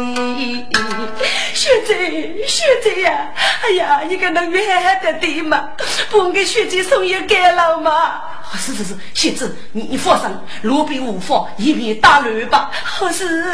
[1.54, 3.32] 学姐学姐呀，
[3.62, 4.60] 哎呀，你个能约
[5.00, 5.68] 得对吗？
[6.10, 8.20] 不给学姐送一盖了吗？
[8.58, 10.28] 是是是，学子你你放心，
[10.62, 12.72] 路边无妨，一面打乱吧。
[12.82, 13.48] 好是，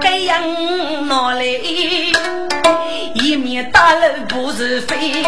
[0.00, 0.42] 该样
[1.06, 1.44] 拿来，
[3.14, 5.22] 一面打乱不是非。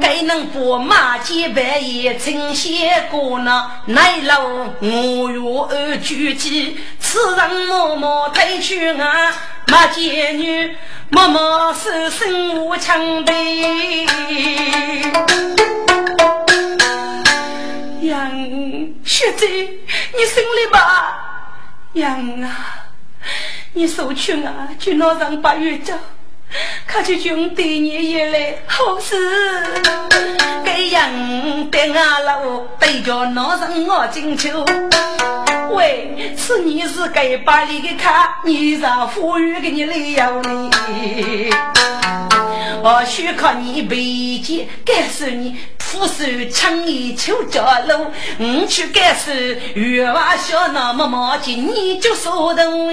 [0.00, 3.70] 该能把马街半夜清闲过呢？
[3.84, 9.32] 奈路我愿二举起，此人默默退去啊！
[9.66, 10.74] 马街女
[11.10, 14.06] 默默守身无枪背。
[18.00, 18.30] 杨
[19.04, 21.58] 学姐，你胜利吧！
[21.92, 22.86] 杨啊，
[23.74, 25.94] 你受穷啊，去拿上八月粥。
[26.86, 29.16] 看起兄弟你也来好事，
[30.64, 34.64] 给人带俺老对着闹上我金秋。
[35.72, 41.50] 喂，是你是给把里的看，你让富裕给你来要你。
[42.82, 48.06] 我需靠你背肩，感受你俯首抢一秋家路，
[48.38, 49.32] 我去感受
[49.74, 52.92] 月娃笑那么冒进，你就说同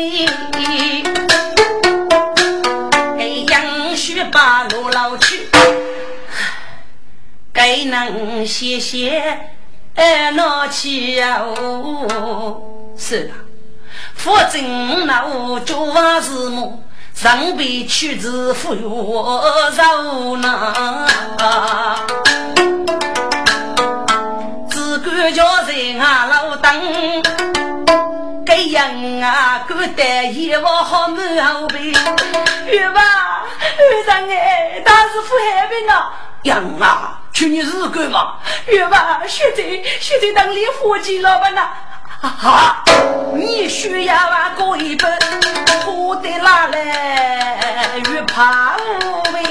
[3.18, 3.46] 给。
[3.46, 5.48] 杨须把路老去，
[7.54, 9.40] 该能歇歇，
[9.96, 12.62] 哎，拿起哦。
[12.98, 13.34] 是的，
[14.16, 16.84] 佛正那我做是么？
[17.14, 21.08] 上辈取之富有肉呢？
[24.70, 26.72] 只管叫人啊老等。
[28.78, 31.80] 该样啊，古代衣服好满后背，
[32.68, 33.02] 月吧，
[33.76, 36.14] 二长哎，大师傅害病啊，
[36.44, 38.36] 样啊，去你日干嘛？
[38.68, 41.72] 月吧，学姐，学姐当你伙计老板呐，
[42.22, 42.84] 啊，
[43.34, 45.12] 你需要啊过一本，
[45.84, 49.42] 喝得哪来越怕无味。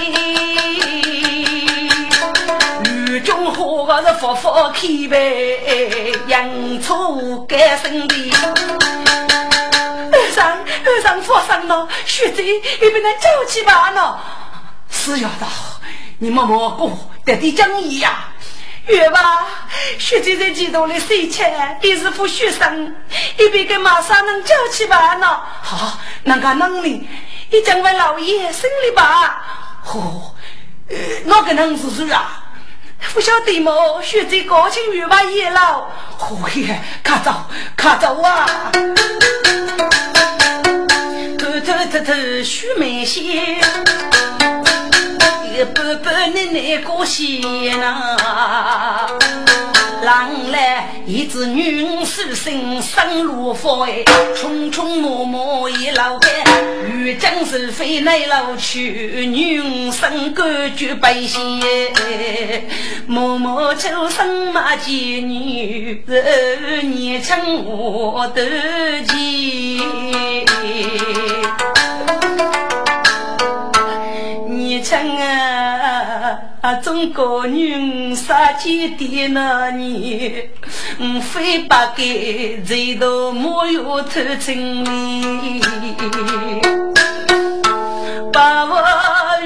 [3.24, 6.48] 中华我是佛佛开背，杨
[6.80, 8.32] 错改身的。
[10.36, 14.18] 上二上佛上了，学姐也不能叫起吧呢。
[14.90, 15.46] 是要的，
[16.18, 18.28] 你摸摸过得的讲义呀。
[18.84, 19.46] 月吧，
[19.98, 22.94] 学姐在激动的睡前，也是副学生，
[23.38, 25.26] 一边跟马上能叫起吧呢。
[25.62, 27.08] 好，那个能力，
[27.50, 29.42] 你讲问老爷生理吧。
[29.86, 30.34] 哦，
[30.90, 32.44] 呃，那个能是谁啊？
[33.14, 34.02] 不晓得么？
[34.02, 35.80] 学姐高兴月把夜老，
[36.18, 37.32] 哦耶，卡走
[37.76, 38.70] 卡走啊！
[41.66, 42.12] 偷偷偷偷
[42.44, 43.24] 许梅仙，
[45.52, 47.40] 一半半奶奶过仙
[47.80, 49.08] 呐。
[50.06, 54.04] 郎来一只女书生生如佛哎，
[54.36, 56.30] 匆匆忙忙一老干，
[56.88, 61.60] 欲将是非来老去，女生感觉百姓
[63.08, 64.94] 默默求生马见
[65.28, 66.00] 女，
[66.84, 68.44] 年轻我得
[69.02, 69.16] 见。
[74.76, 74.98] 年轻
[76.60, 80.50] 啊，中国女杀鸡的那年，
[80.98, 85.62] 我非不给最多莫有偷情理，
[88.30, 88.76] 把我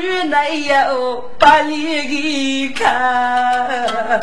[0.03, 4.21] 与男友把脸给看。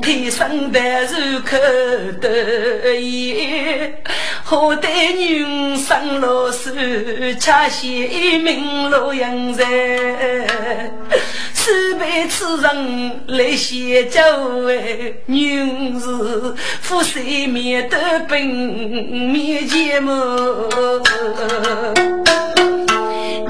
[0.00, 1.54] 天生的入口
[2.22, 3.92] 得意，
[4.48, 10.46] 好歹女生老师恰些名落阳人，
[11.52, 14.20] 此辈此人来写酒
[14.68, 20.12] 哎，女士夫妻面的本面前么？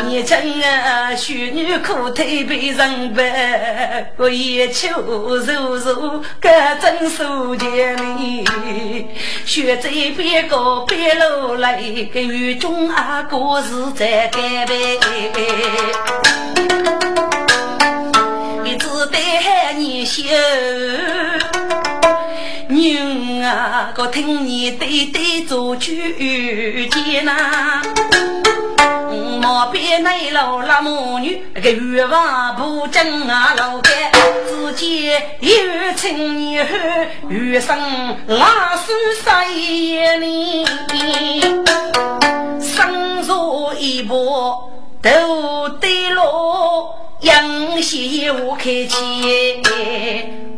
[0.08, 6.48] 你真啊，淑女可腿被人掰，我也求如如个
[6.80, 8.44] 真手见里，
[9.44, 11.82] 学在边个边路来，
[12.14, 14.98] 个雨中啊，故事在改背，
[18.62, 19.18] 你只得
[19.76, 20.22] 你修。
[22.86, 27.82] 女啊，我听你对对做句见呐。
[29.42, 33.92] 莫比那老拉母女个欲望不正啊，老干
[34.46, 35.06] 自己
[35.40, 36.72] 有情年后
[37.28, 37.78] 余生
[38.26, 38.92] 拉手
[39.24, 39.46] 三
[40.20, 40.64] 年，
[42.60, 44.70] 生如一波
[45.02, 49.62] 都得落，阳西无开气。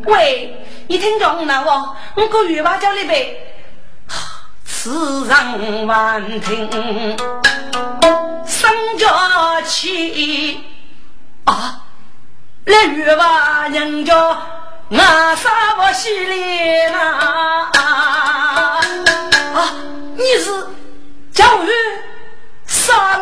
[0.07, 0.55] 喂，
[0.89, 1.97] 你听懂了我？
[2.15, 3.45] 我个欲望叫你背。
[4.65, 7.17] 此人闻听，
[8.47, 10.65] 生家气
[11.45, 11.83] 啊！
[12.65, 14.15] 来月吧，人家
[14.91, 17.69] 俺啥不稀里呐？
[17.75, 18.81] 啊！
[20.17, 20.67] 你是
[21.33, 21.69] 教育
[22.65, 23.21] 上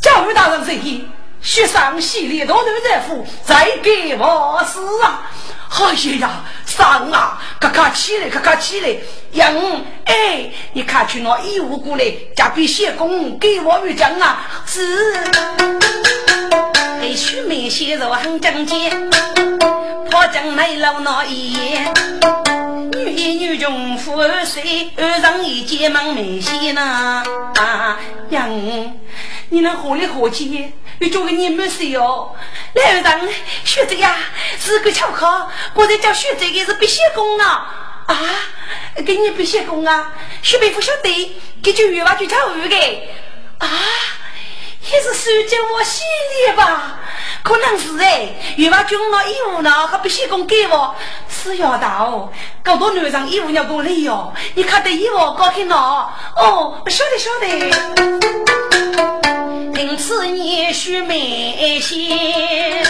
[0.00, 1.08] 教育大人这一
[1.42, 5.28] 学生系列多头在府，再给我事啊！
[5.70, 7.42] 哎呀呀，上啊！
[7.58, 8.96] 咔咔起来，咔咔起来！
[9.32, 9.52] 杨
[10.04, 12.04] 哎，你看去那义务过来，
[12.36, 14.46] 加笔写工给我一张啊！
[14.66, 15.14] 是，
[17.00, 19.10] 给徐梅写着很正经，
[20.10, 21.92] 破将来老那一眼，
[22.92, 27.24] 女一女中富二岁，二人一结忙没戏呢。
[27.56, 27.98] 啊，
[28.30, 28.48] 杨，
[29.52, 30.72] 你能活里活气？
[30.98, 32.34] 你交给你没事哦。
[32.72, 33.28] 来人，
[33.64, 34.16] 学这呀
[34.58, 38.04] 是个巧克，我在叫学这个是必写功啊。
[38.06, 38.16] 啊，
[39.04, 42.76] 给你必写功啊，学妹不晓得，给句语话就跳舞的
[43.58, 43.68] 啊，
[44.90, 46.02] 也是收进我心
[46.46, 46.98] 里吧？
[47.42, 50.94] 可能是哎，语话军了义务呢，还必写工给我，
[51.28, 52.30] 是要大哦。
[52.62, 55.76] 搞多男生义务要多累哟，你看得义务高兴了
[56.36, 57.46] 哦，晓得晓得。
[59.80, 62.84] 因此你须美些，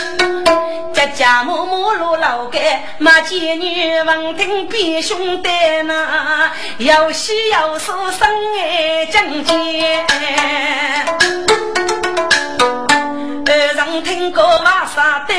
[0.92, 5.48] 家家母母如老盖，马见女闻听比兄弟
[5.84, 8.28] 呐，有喜有说生
[8.58, 10.04] 爱正结。
[13.44, 15.34] 二人听过马杀的，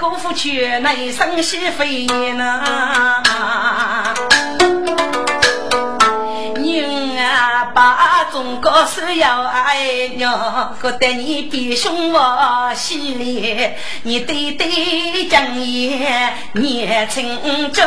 [0.00, 4.12] 姑父却内生喜飞呐。
[7.74, 13.70] 把中国所有爱娘，觉得你比兄我犀利，
[14.02, 17.82] 你对对讲言年轻着，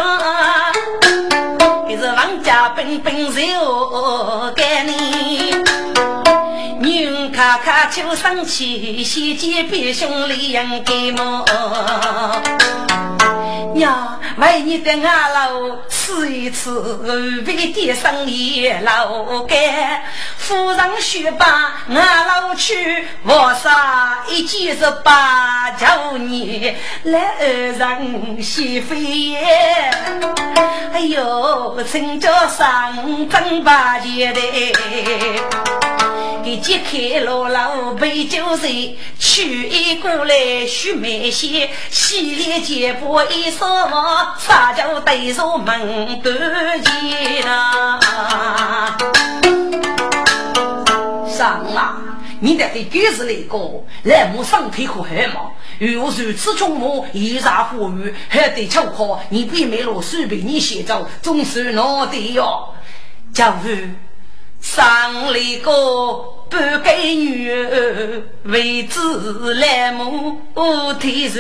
[1.88, 5.56] 你是王家本本就给你，
[6.80, 11.44] 女卡卡就生气，先见别兄离人给么？
[13.74, 19.58] 娘，为你的阿老吃一吃，为的生意老干。
[20.38, 21.46] 夫人学把
[21.94, 29.38] 阿老去，我杀一件是八九年来二人媳妇也。
[30.94, 34.42] 哎呦，陈家上正八件的，
[36.44, 43.92] 给揭开罗老杯酒水，取一过来须梅些，洗脸洁白一双。
[43.92, 46.34] 我撒娇对着门关
[46.84, 48.00] 前呐，
[51.30, 51.98] 上啊！
[52.40, 53.58] 你得对狗子来个，
[54.04, 55.52] 来我上腿可汗嘛！
[55.80, 62.70] 如如此穷忙，一茶火雨，还得巧好，你别没落水被你写走，总是闹的哟。
[63.34, 63.70] 教父
[64.62, 66.38] 上了个。
[66.50, 70.40] 不给女儿为子来母
[70.98, 71.36] 天寿，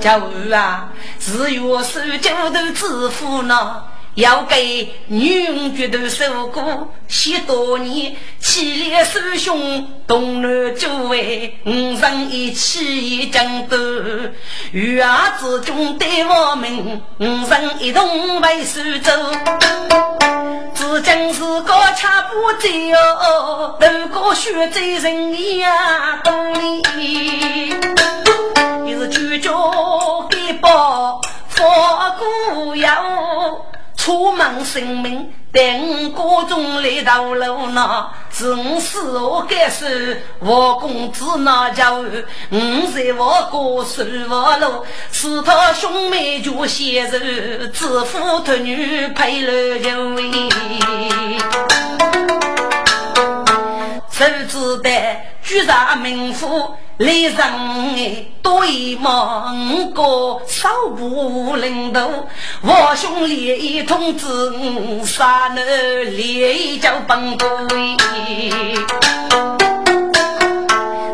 [0.00, 3.82] 教儿啊，只有手脚头致富呢，
[4.18, 13.76] 要给女绝头受过许多年，气烈师兄东南诸位五人一起一争斗，
[14.72, 19.12] 与儿之中对我们五人一同为苏州。
[20.74, 22.68] 至今是个差不走，
[23.80, 26.54] 如果学在人呀东
[26.98, 27.72] 里，
[28.84, 29.52] 又是举家
[30.28, 31.64] 给报佛
[32.18, 32.88] 故友。
[34.08, 47.18] 出门生命，等各种来到路那，是我死我该是我公子那家我在我过守我路，是他兄妹就携手，
[47.70, 50.30] 知父托女配了就位，
[54.10, 54.90] 手指的
[55.42, 56.74] 居上名府。
[56.98, 62.10] 来人哎，对忙个少不领头，
[62.62, 64.26] 我兄弟通知
[65.06, 65.62] 杀了
[66.10, 67.48] 连叫帮队，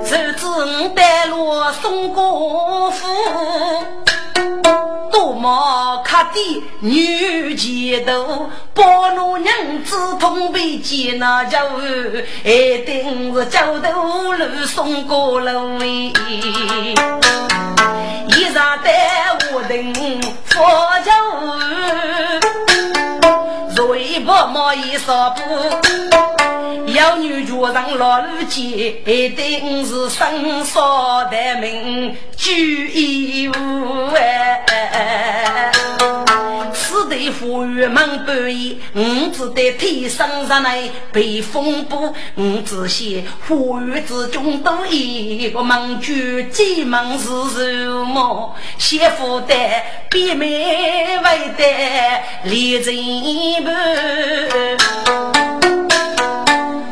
[0.07, 3.07] 手指带路送过府。
[5.45, 11.79] 多么卡的女前头，包奴娘子同被接那家伙，
[12.45, 15.85] 一定是交头路送过路哎，
[18.29, 19.93] 一上带我等
[20.47, 20.65] 佛
[23.89, 25.43] 为婆毛衣纱布，
[26.93, 35.73] 要女脚上老路街，一定是生少的命，举一无哎。
[37.15, 48.53] 此地富裕满半夜，五只得天生上来被风波，五子些富裕之中都一个忙举，进门是什么？
[48.79, 49.55] 媳妇的
[50.11, 51.65] 比妹为的
[52.51, 52.97] 立人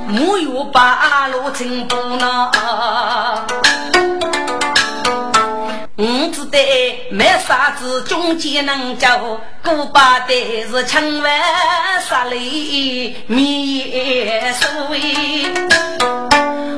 [0.07, 3.72] 木有八路成不那。
[6.63, 10.35] 五子的没啥子中间能教，古巴的
[10.71, 11.33] 是千万
[12.01, 15.53] 杀里灭水。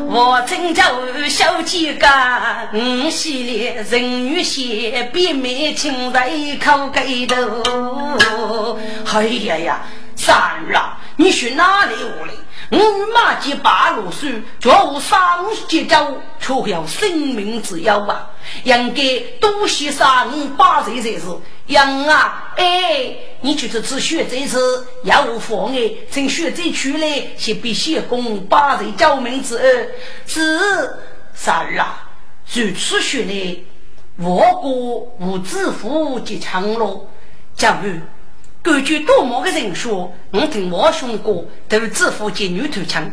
[0.07, 0.85] 我真叫
[1.29, 2.09] 小几个
[2.73, 6.31] 五系列人鱼线，比美情在
[6.65, 8.79] 口盖头。
[9.13, 9.81] 哎呀呀，
[10.17, 12.33] 三儿啊，你去哪里屋里？
[12.71, 12.79] 我
[13.15, 14.27] 马及八路书，
[14.59, 18.31] 叫我上街走，却要生命之忧啊！
[18.65, 21.27] 应该多些上八岁才是。
[21.67, 29.89] 杨啊，哎，你就是只学这次，要无妨碍，趁学这出来，先必先攻八岁救命之恩。
[30.27, 30.59] 是
[31.35, 32.09] 三儿啊，
[32.53, 33.57] 如此学来，
[34.19, 34.73] 我国
[35.21, 37.09] 无致富及强喽，
[37.55, 38.01] 假如。
[38.65, 43.13] 根据多么的人说，我听王兄哥都自负见女头枪，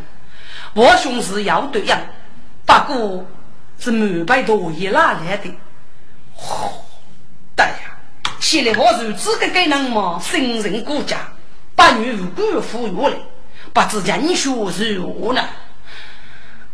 [0.75, 1.99] 王兄是要对样，
[2.65, 3.25] 不过
[3.77, 5.53] 是满百多一拉来的？
[7.53, 7.97] 对呀，
[8.39, 11.17] 现在我如此个给人嘛，生人国家，
[11.75, 13.17] 把女官服务来，
[13.73, 14.49] 不知人学
[14.93, 15.43] 如何呢？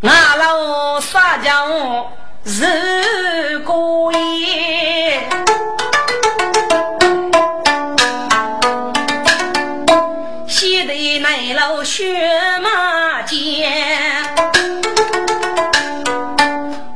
[0.01, 2.13] 俺老撒娇
[2.45, 4.45] 是故意
[11.07, 11.19] 夜。
[11.19, 12.03] 内楼血
[12.61, 13.35] 马间，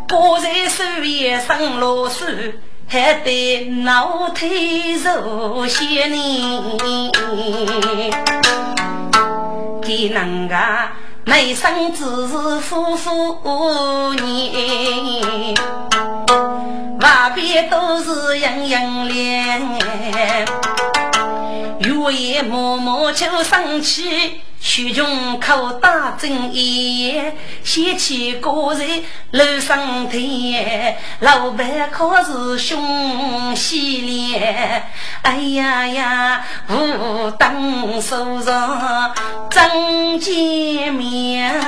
[0.09, 4.41] 我在树叶上落水，还得脑袋
[5.03, 7.12] 揉些泥。
[9.82, 10.91] 给人家
[11.26, 15.55] 内生只是夫妇年，
[16.99, 19.82] 外边都是样样脸。
[21.80, 34.36] 月夜默默就生气，曲中口打针烟，掀起个人楼上天，老板可是凶犀利，
[35.24, 39.14] 哎呀呀，武当手上
[39.49, 41.60] 真见面，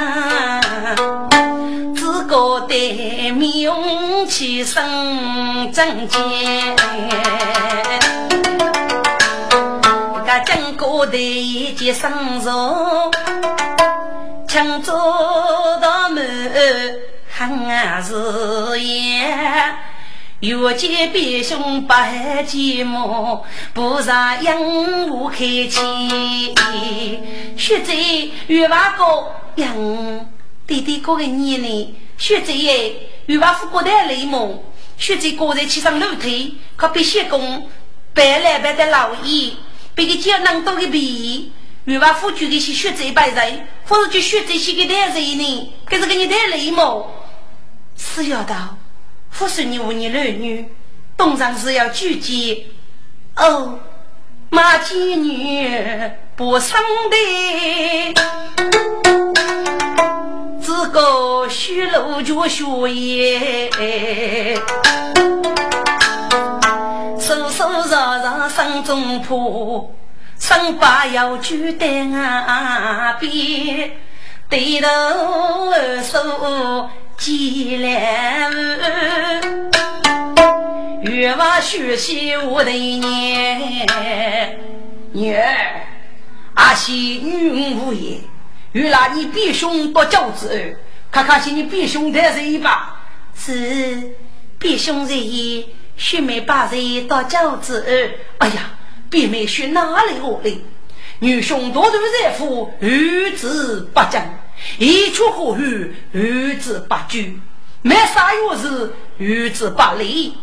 [1.96, 6.76] 自个的面勇气生真见。
[10.40, 13.12] 经过的一件生肉，
[14.48, 14.94] 抢走
[15.82, 16.52] 大门
[17.30, 19.24] 还是也。
[20.40, 23.42] 越见别兄白寂寞，
[23.74, 26.54] 不让养我开气。
[27.56, 27.94] 学在
[28.48, 29.74] 越娃哥养
[30.68, 32.54] 弟弟哥的年龄，学在
[33.28, 34.62] 越娃夫过的雷蒙，
[34.98, 37.70] 学在个人去上楼梯，可别歇工，
[38.14, 39.54] 白来白的老爷。
[39.96, 41.52] 别个叫能多个皮，
[41.86, 45.74] 欲把夫君的些血债白人，或者就血债些给男人呢？
[45.86, 47.12] 可是给你带累么？
[47.96, 48.78] 是要到，
[49.38, 50.66] 不是你无你儿女，
[51.16, 52.68] 东上是要聚集。
[53.36, 53.80] 哦，
[54.50, 56.80] 马妓女不生
[57.10, 58.14] 的，
[60.60, 62.64] 自个虚露脚血
[62.94, 63.70] 也。
[67.24, 69.96] 手手绕绕身中破，
[70.38, 73.92] 身把要举在岸边，
[74.50, 74.90] 低头
[75.72, 78.52] 二手几两
[81.04, 83.88] 月娃学习我的年，
[85.14, 85.46] 女儿，
[86.56, 88.20] 阿西女无言，
[88.74, 90.78] 原来你比兄多教子，
[91.10, 92.98] 看看些你比兄的人吧，
[93.34, 94.12] 是
[94.60, 95.66] 比兄人。
[95.98, 97.86] 学妹把人当饺子，
[98.40, 98.72] 哎呀，
[99.10, 100.64] 别妹学哪里我的？
[101.20, 104.22] 女兄多头热夫，儿子不争；
[104.78, 107.40] 一出火雨，儿子不惧。
[107.82, 110.34] 没啥月事，儿子不离；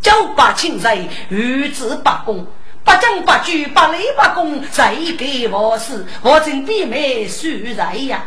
[0.00, 2.46] 九八清人，儿子不公。
[2.82, 6.06] 不争不惧，不离不公，谁给我死？
[6.22, 7.46] 我真比妹输
[7.76, 8.24] 在呀！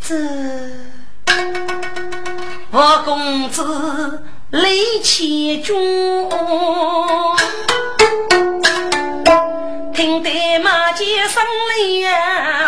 [0.00, 0.14] 这
[2.70, 4.22] 我公子。
[4.50, 5.76] 李千军，
[9.92, 11.42] 听得马街声
[11.76, 12.10] 连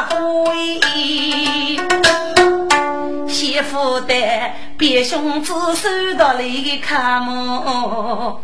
[0.05, 0.79] 回，
[3.27, 4.15] 媳妇的
[4.77, 6.43] 别兄子收到来
[6.83, 8.43] 看么？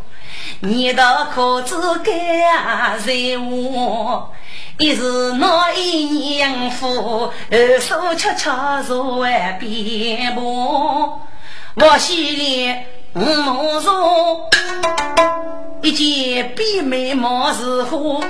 [0.61, 4.32] 你的可知该在我？
[4.78, 11.20] 一是那一年夫，二手悄悄坐外边步，
[11.74, 12.74] 我心里。
[13.18, 14.46] 五毛说，
[15.80, 18.20] 一件比美貌似花，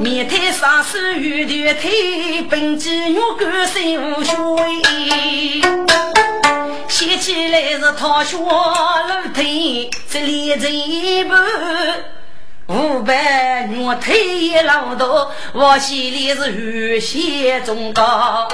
[0.00, 4.34] 面瘫上手玉的腿，本肌肉干身无血，
[6.88, 11.40] 写起来是桃花露腿，这里一半
[12.66, 18.48] 五百肉腿老多，我心里是血血中高，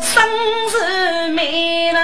[0.00, 0.22] 生
[0.68, 2.00] 是美郎。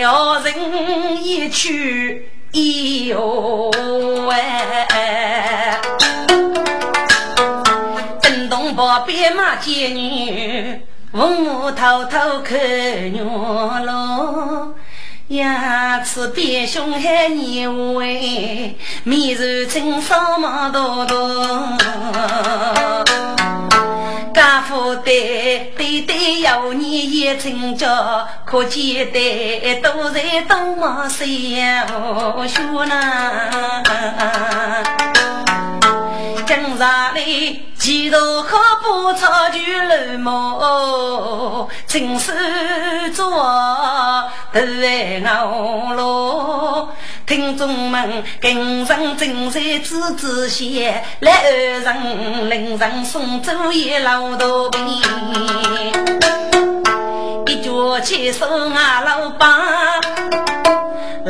[0.00, 2.28] 要人一去
[3.06, 3.70] 哟
[4.92, 5.80] 哎，
[8.20, 10.82] 震动宝贝马街女，
[11.12, 12.58] 父母偷偷看
[13.12, 13.24] 牛
[13.86, 14.74] 喽。
[15.28, 21.78] 牙齿变凶害你喂，面如青烧毛多多。
[24.34, 32.94] 家父对对对有你一成家，可见得都在东马山学呢。
[36.54, 42.32] 今上里几多可不草就乱毛，亲手
[43.12, 43.28] 做
[44.52, 46.90] 头来熬咯。
[47.26, 51.50] 听众们跟上正在子子写，来二
[51.80, 55.02] 人领上送走一老多兵，
[57.48, 59.58] 一脚牵手啊老爸，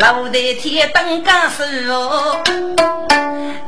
[0.04, 1.50] 老在天灯杆
[1.88, 2.42] 哦。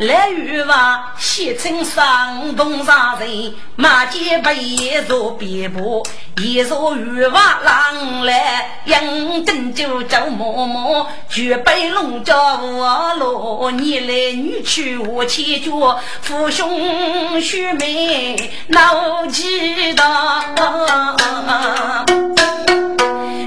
[0.00, 6.06] 来与娃写成上东上人，马街白夜坐边坡，
[6.42, 20.44] 一坐与娃郎来，迎灯就叫嬷嬷，举杯龙家我罗，你来女去我牵脚，父兄兄妹闹几道，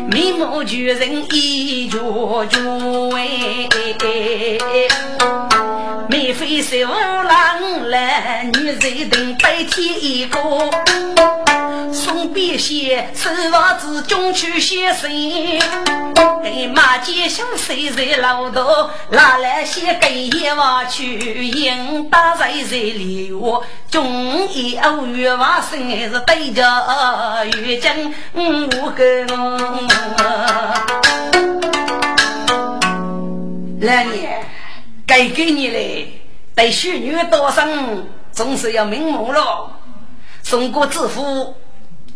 [0.09, 1.99] 面目巨人一脚
[2.45, 2.59] 脚
[3.15, 3.69] 哎。
[6.10, 10.39] 免费收郎来，女人等白天一个。
[11.93, 15.07] 送别些手房子，中去写生。
[16.41, 23.64] 给马街小谁在老头，拿来些给一娃去迎大在在里窝。
[23.91, 25.80] 中一偶月娃生
[26.12, 26.66] 是对着
[27.62, 29.03] 月经五个。
[33.82, 34.43] 来年。
[35.10, 36.22] 该给你嘞，
[36.53, 39.72] 对许女多生总是要瞑目了。
[40.43, 41.55] 送过之父，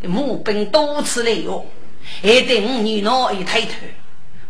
[0.04, 1.66] 母本多次来哟，
[2.22, 3.74] 还等女郎一抬头。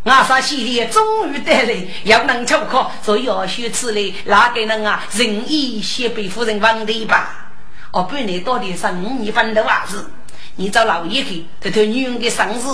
[0.02, 5.02] 阿萨心里终于得来，要能出考，所以要学此类，哪个人啊？
[5.12, 7.50] 仁义先辈夫人问的吧？
[7.92, 10.10] 哦，不你到底是五年份的娃子，
[10.56, 12.66] 你找老爷去偷偷女人的生日，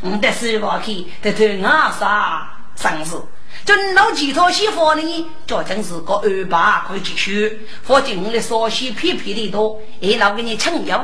[0.00, 3.22] 我得十八去偷偷阿萨生日。
[3.64, 5.26] 真老几套西服呢？
[5.46, 11.02] 究竟是个二八可以继续，否则我的稍许皮皮的多，一老给你撑腰。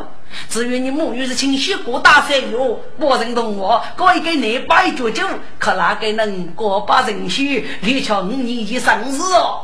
[0.48, 5.26] 至于你母女是清洗过大山哟，我认同我，可以给你摆酒酒，
[5.58, 9.62] 可哪个能过把人血，立巧五年的生日哦？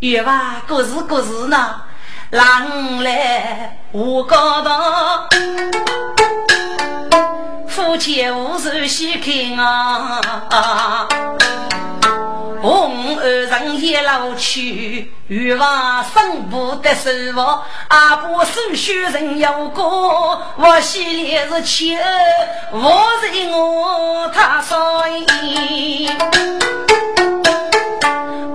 [0.00, 1.82] 月娃，过日过日呢，
[2.30, 5.28] 郎来我高堂，
[7.68, 11.06] 夫妻无事细看啊。
[12.66, 21.96] 红二人也老去，欲望生不得手握，阿婆手续人有个，我心里是气，
[22.72, 24.76] 我是我他所
[25.08, 26.10] 以，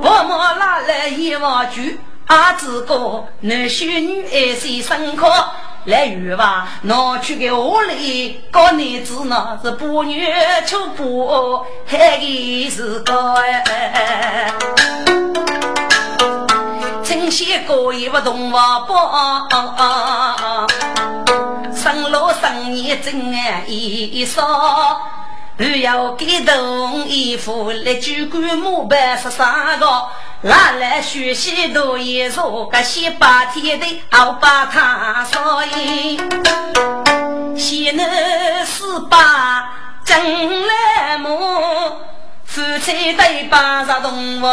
[0.01, 1.97] 我莫拉来一万句，
[2.27, 5.25] 阿子哥男婿女爱谁生可？
[5.85, 10.23] 来鱼吧，拿去给屋里搞女子那，是不女
[10.67, 14.53] 出不还的是个哎。
[17.03, 20.67] 清闲过也不动我包，
[21.73, 25.01] 生老生年真爱一少，
[25.61, 29.85] 还要给动衣服来举棺木板十三个。
[30.41, 36.19] 俺来学习读一书，个十八天的熬把汤烧饮，
[37.55, 39.71] 西南四八
[40.03, 40.17] 正
[40.67, 41.37] 来木，
[42.43, 44.45] 夫妻对八十动物，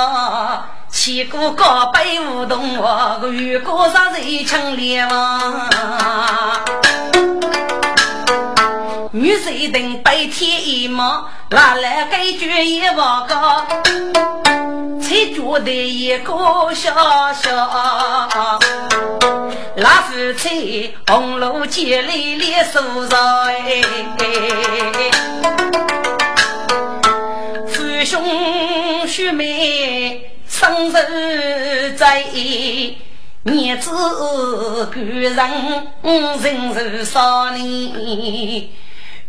[0.91, 5.71] 七个高背舞动物，遇过上人抢脸王，
[9.11, 13.67] 女婿等白天一忙，俺来给举一万个。
[15.01, 16.35] 才觉得一个
[16.75, 18.59] 小小，
[19.77, 23.83] 那夫妻红楼结里里手上哎，
[27.67, 32.23] 父兄兄妹生日在，
[33.45, 33.91] 儿子
[34.93, 35.35] 官人
[36.43, 38.69] 人寿少年。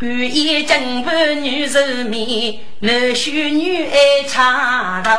[0.02, 5.18] 愿意金盘女寿面，男婿女爱唱大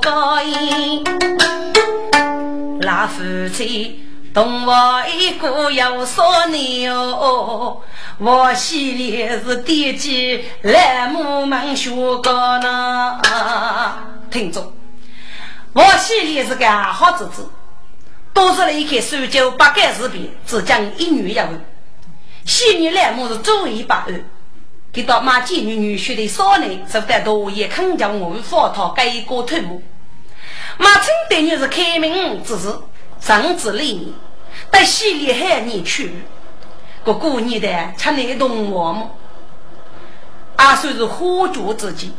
[0.00, 1.04] 高音。
[2.80, 3.22] 那夫
[3.52, 4.02] 妻
[4.32, 7.82] 同我一个有少年哦，
[8.16, 11.90] 我心里是惦记来母们学
[12.22, 13.20] 高呢。
[14.30, 14.72] 听着，
[15.74, 17.46] 我心里是个好侄子，
[18.32, 21.62] 多是了一开手酒八盖视频，只讲一女一文。
[22.44, 24.22] 昔日来母是周一把二，
[24.92, 29.82] 给到马妓女女婿的少年，是得多也肯将我们佛堂改过头目。
[30.76, 32.68] 马青对你是开明之士，
[33.18, 34.06] 长子立业，
[34.70, 36.12] 但昔日海你去，
[37.02, 39.10] 个过年的吃那动我么？
[40.56, 42.12] 阿算是花烛之际，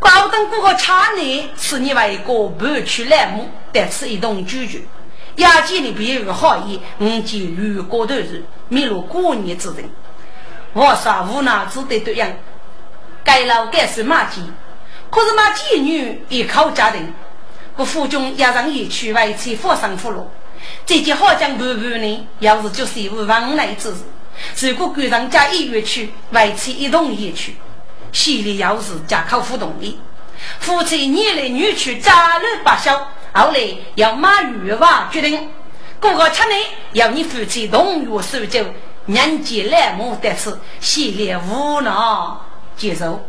[0.00, 4.80] 高等过个差年，是你为一个不去来母，得此一动拒绝。
[5.36, 9.88] 亚见你别有好意，我见与过头日，迷路过年之人，
[10.74, 12.30] 我说无奈只得这样。
[13.24, 14.42] 该老该是马姬，
[15.10, 17.14] 可是马姬女依靠家庭，
[17.76, 20.30] 我府中也让一去外妻佛上福禄。
[20.84, 24.68] 这件好讲半半呢，要是就是无往来之事。
[24.68, 27.56] 如果赶上家一月去，外妻一同也去，
[28.12, 29.98] 心里要是家靠互动的，
[30.60, 33.08] 夫妻年来女去家乐八小。
[33.34, 33.60] 后来
[33.94, 35.50] 要马玉娃决定，
[35.98, 36.60] 过个七年
[36.92, 38.64] 要你夫妻同月守酒，
[39.06, 42.38] 年纪来母得此，系列无能
[42.76, 43.20] 接受。